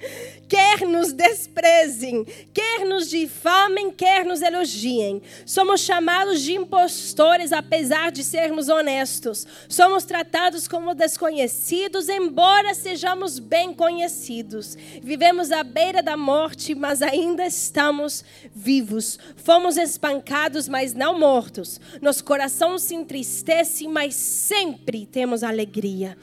[0.48, 5.20] quer nos desprezem, quer nos difamem, quer nos elogiem.
[5.44, 9.46] Somos chamados de impostores, apesar de sermos honestos.
[9.68, 14.76] Somos tratados como desconhecidos, embora sejamos bem conhecidos.
[15.02, 19.18] Vivemos à beira da morte, mas ainda estamos vivos.
[19.36, 21.78] Fomos espancados, mas não mortos.
[22.00, 26.16] Nosso coração se entristece, mas sempre temos alegria.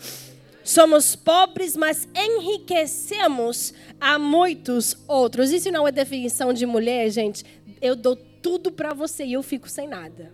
[0.70, 5.49] Somos pobres, mas enriquecemos a muitos outros.
[5.49, 7.43] Isso não é definição de mulher, gente.
[7.82, 10.32] Eu dou tudo para você e eu fico sem nada.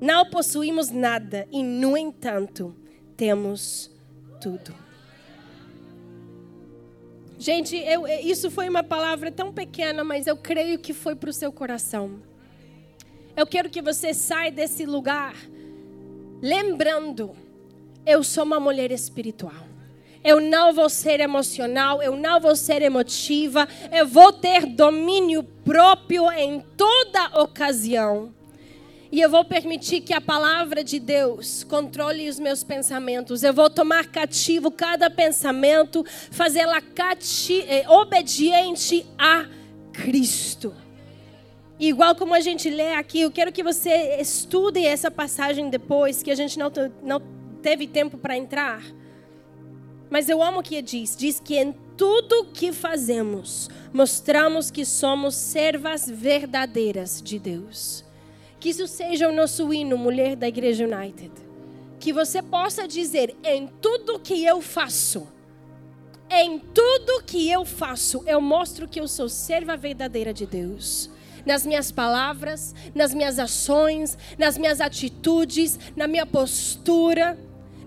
[0.00, 2.76] Não possuímos nada e, no entanto,
[3.16, 3.90] temos
[4.40, 4.72] tudo.
[7.40, 11.32] Gente, eu, isso foi uma palavra tão pequena, mas eu creio que foi para o
[11.32, 12.22] seu coração.
[13.36, 15.34] Eu quero que você saia desse lugar
[16.40, 17.34] lembrando
[18.06, 19.66] eu sou uma mulher espiritual.
[20.22, 26.30] Eu não vou ser emocional, eu não vou ser emotiva, eu vou ter domínio próprio
[26.32, 28.34] em toda ocasião.
[29.10, 33.42] E eu vou permitir que a palavra de Deus controle os meus pensamentos.
[33.42, 36.82] Eu vou tomar cativo cada pensamento, fazê-la
[37.68, 39.46] eh, obediente a
[39.92, 40.74] Cristo.
[41.78, 46.30] igual como a gente lê aqui, eu quero que você estude essa passagem depois, que
[46.30, 46.70] a gente não,
[47.02, 47.35] não
[47.66, 48.80] teve tempo para entrar.
[50.08, 51.16] Mas eu amo o que diz.
[51.16, 58.04] Diz que em tudo que fazemos, mostramos que somos servas verdadeiras de Deus.
[58.60, 61.32] Que isso seja o nosso hino, mulher da Igreja United.
[61.98, 65.26] Que você possa dizer: em tudo que eu faço,
[66.30, 71.10] em tudo que eu faço, eu mostro que eu sou serva verdadeira de Deus
[71.44, 77.38] nas minhas palavras, nas minhas ações, nas minhas atitudes, na minha postura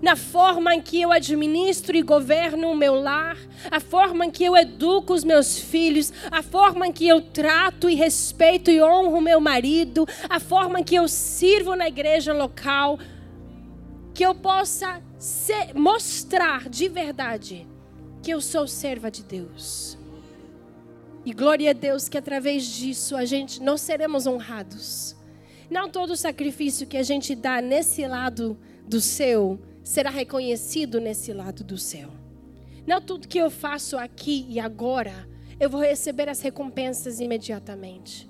[0.02, 3.38] na forma em que eu administro e governo o meu lar,
[3.70, 7.90] a forma em que eu educo os meus filhos, a forma em que eu trato
[7.90, 12.34] e respeito e honro o meu marido, a forma em que eu sirvo na igreja
[12.34, 12.98] local,
[14.14, 17.68] que eu possa ser, mostrar de verdade
[18.22, 19.98] que eu sou serva de Deus.
[21.26, 25.16] E glória a Deus que através disso a gente nós seremos honrados.
[25.70, 31.64] Não todo sacrifício que a gente dá nesse lado do céu será reconhecido nesse lado
[31.64, 32.10] do céu.
[32.86, 35.28] Não tudo que eu faço aqui e agora,
[35.60, 38.30] eu vou receber as recompensas imediatamente.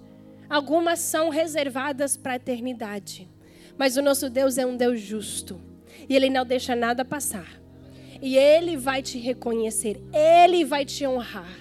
[0.49, 3.29] Algumas são reservadas para a eternidade.
[3.77, 5.61] Mas o nosso Deus é um Deus justo.
[6.07, 7.61] E Ele não deixa nada passar.
[8.21, 10.01] E Ele vai te reconhecer.
[10.11, 11.55] Ele vai te honrar.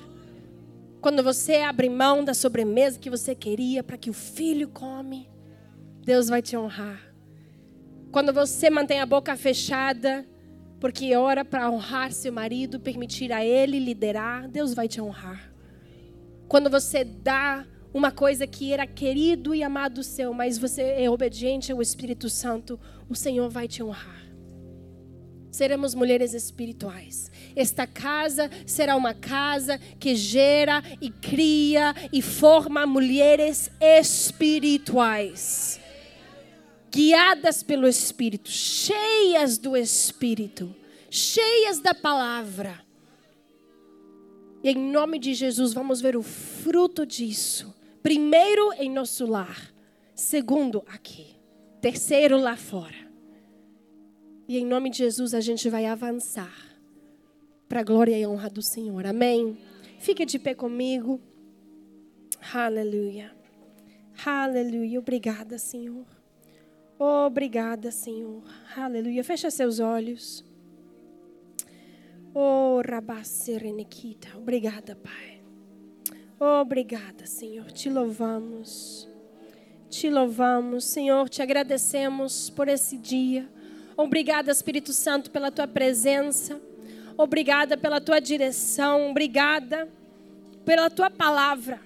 [1.01, 5.28] Quando você abre mão da sobremesa que você queria para que o filho come,
[6.03, 7.08] Deus vai te honrar.
[8.11, 10.27] Quando você mantém a boca fechada,
[10.81, 15.53] porque ora para honrar seu marido, permitir a ele liderar, Deus vai te honrar.
[16.49, 21.71] Quando você dá uma coisa que era querido e amado seu, mas você é obediente
[21.71, 22.81] ao Espírito Santo,
[23.11, 24.25] o Senhor vai te honrar.
[25.51, 27.31] Seremos mulheres espirituais.
[27.55, 35.79] Esta casa será uma casa que gera e cria e forma mulheres espirituais
[36.91, 40.74] guiadas pelo Espírito, cheias do Espírito,
[41.11, 42.84] cheias da palavra.
[44.62, 47.74] E em nome de Jesus, vamos ver o fruto disso.
[48.03, 49.72] Primeiro, em nosso lar.
[50.14, 51.36] Segundo, aqui.
[51.80, 53.09] Terceiro, lá fora.
[54.49, 56.53] E em nome de Jesus, a gente vai avançar
[57.68, 59.07] para a glória e honra do Senhor.
[59.07, 59.59] Amém?
[59.99, 61.20] Fique de pé comigo.
[62.53, 63.30] Aleluia.
[64.24, 64.99] Aleluia.
[64.99, 66.18] Obrigada, Senhor.
[66.99, 68.43] Obrigada, Senhor.
[68.77, 69.23] Aleluia.
[69.23, 70.45] Fecha seus olhos.
[72.35, 74.37] Oh, Rabasserenequita.
[74.37, 75.41] Obrigada, Pai.
[76.41, 77.71] Obrigada, Senhor.
[77.71, 79.09] Te louvamos.
[79.89, 81.29] Te louvamos, Senhor.
[81.29, 83.49] Te agradecemos por esse dia.
[83.97, 86.61] Obrigada, Espírito Santo, pela tua presença.
[87.17, 89.11] Obrigada pela tua direção.
[89.11, 89.89] Obrigada
[90.65, 91.81] pela tua palavra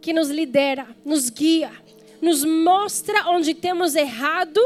[0.00, 1.70] que nos lidera, nos guia
[2.22, 4.60] nos mostra onde temos errado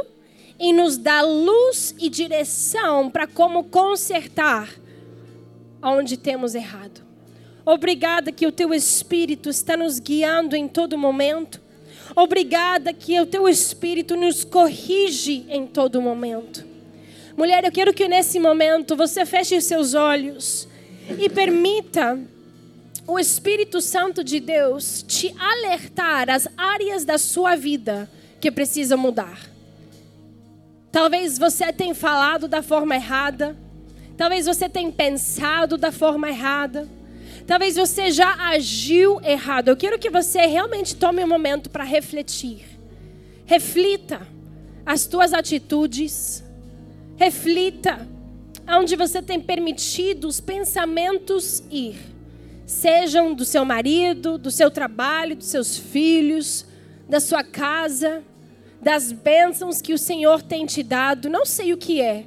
[0.60, 4.68] e nos dá luz e direção para como consertar
[5.82, 7.02] onde temos errado.
[7.64, 11.60] Obrigada que o teu Espírito está nos guiando em todo momento.
[12.14, 16.64] Obrigada que o teu Espírito nos corrige em todo momento.
[17.36, 20.68] Mulher, eu quero que nesse momento você feche os seus olhos
[21.18, 22.18] e permita
[23.06, 29.48] o Espírito Santo de Deus te alertar as áreas da sua vida que precisam mudar.
[30.90, 33.56] Talvez você tenha falado da forma errada.
[34.16, 36.88] Talvez você tenha pensado da forma errada.
[37.46, 39.68] Talvez você já agiu errado.
[39.68, 42.64] Eu quero que você realmente tome um momento para refletir.
[43.44, 44.26] Reflita
[44.84, 46.42] as tuas atitudes.
[47.16, 48.08] Reflita
[48.66, 52.15] onde você tem permitido os pensamentos ir
[52.66, 56.66] sejam do seu marido, do seu trabalho, dos seus filhos,
[57.08, 58.24] da sua casa,
[58.82, 61.30] das bênçãos que o Senhor tem te dado.
[61.30, 62.26] Não sei o que é,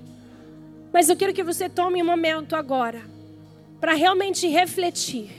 [0.94, 3.02] mas eu quero que você tome um momento agora
[3.80, 5.30] para realmente refletir.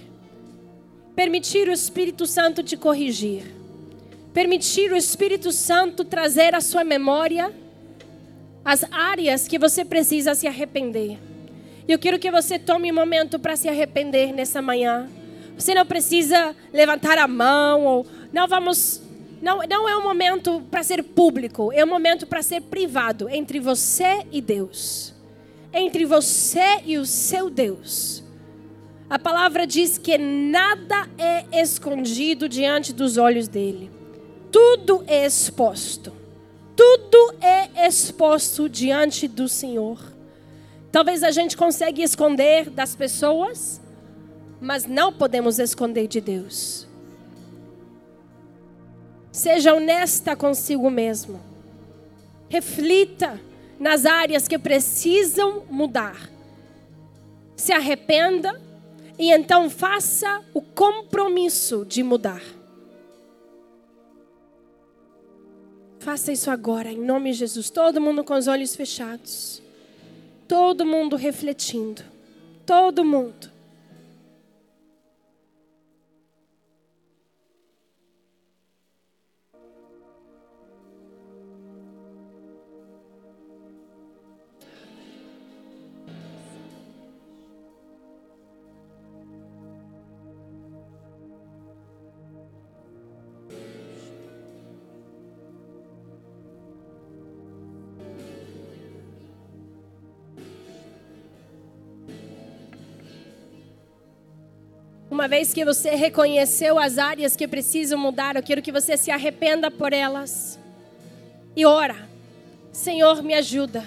[1.16, 3.54] Permitir o Espírito Santo te corrigir.
[4.32, 7.52] Permitir o Espírito Santo trazer à sua memória
[8.64, 11.18] as áreas que você precisa se arrepender.
[11.92, 15.08] Eu quero que você tome um momento para se arrepender nessa manhã.
[15.58, 19.02] Você não precisa levantar a mão ou não vamos
[19.42, 23.58] não, não é um momento para ser público, é um momento para ser privado entre
[23.58, 25.12] você e Deus.
[25.72, 28.22] Entre você e o seu Deus.
[29.08, 33.90] A palavra diz que nada é escondido diante dos olhos dele.
[34.52, 36.12] Tudo é exposto.
[36.76, 40.09] Tudo é exposto diante do Senhor.
[40.92, 43.80] Talvez a gente consiga esconder das pessoas,
[44.60, 46.86] mas não podemos esconder de Deus.
[49.30, 51.40] Seja honesta consigo mesmo.
[52.48, 53.40] Reflita
[53.78, 56.28] nas áreas que precisam mudar.
[57.54, 58.60] Se arrependa
[59.16, 62.42] e então faça o compromisso de mudar.
[66.00, 67.70] Faça isso agora, em nome de Jesus.
[67.70, 69.59] Todo mundo com os olhos fechados.
[70.50, 72.02] Todo mundo refletindo.
[72.66, 73.48] Todo mundo.
[105.20, 109.10] Uma vez que você reconheceu as áreas que precisam mudar, eu quero que você se
[109.10, 110.58] arrependa por elas.
[111.54, 112.08] E ora,
[112.72, 113.84] Senhor, me ajuda.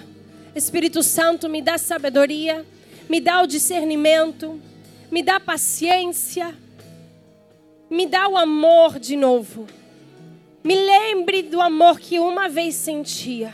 [0.54, 2.64] Espírito Santo, me dá sabedoria,
[3.08, 4.62] me dá o discernimento,
[5.10, 6.56] me dá paciência,
[7.90, 9.66] me dá o amor de novo.
[10.62, 13.52] Me lembre do amor que uma vez sentia.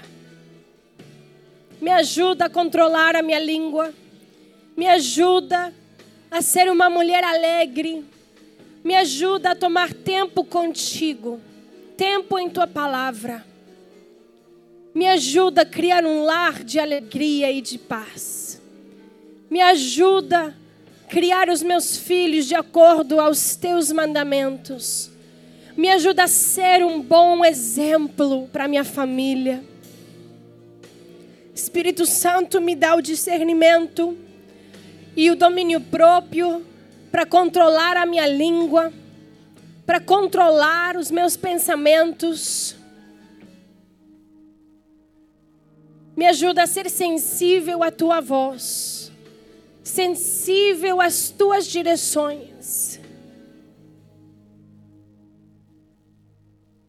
[1.81, 3.91] Me ajuda a controlar a minha língua.
[4.77, 5.73] Me ajuda
[6.31, 8.05] a ser uma mulher alegre.
[8.85, 11.41] Me ajuda a tomar tempo contigo,
[11.97, 13.45] tempo em tua palavra.
[14.95, 18.61] Me ajuda a criar um lar de alegria e de paz.
[19.51, 20.55] Me ajuda
[21.05, 25.11] a criar os meus filhos de acordo aos teus mandamentos.
[25.77, 29.63] Me ajuda a ser um bom exemplo para minha família.
[31.55, 34.17] Espírito Santo me dá o discernimento
[35.17, 36.65] e o domínio próprio
[37.11, 38.93] para controlar a minha língua,
[39.85, 42.77] para controlar os meus pensamentos.
[46.17, 49.11] Me ajuda a ser sensível à tua voz,
[49.83, 53.01] sensível às tuas direções.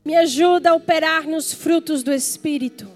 [0.04, 2.90] Me ajuda a operar nos frutos do Espírito,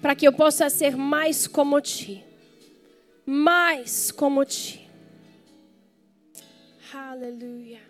[0.00, 2.24] para que eu possa ser mais como ti,
[3.30, 4.90] mais como ti.
[6.92, 7.89] Hallelujah.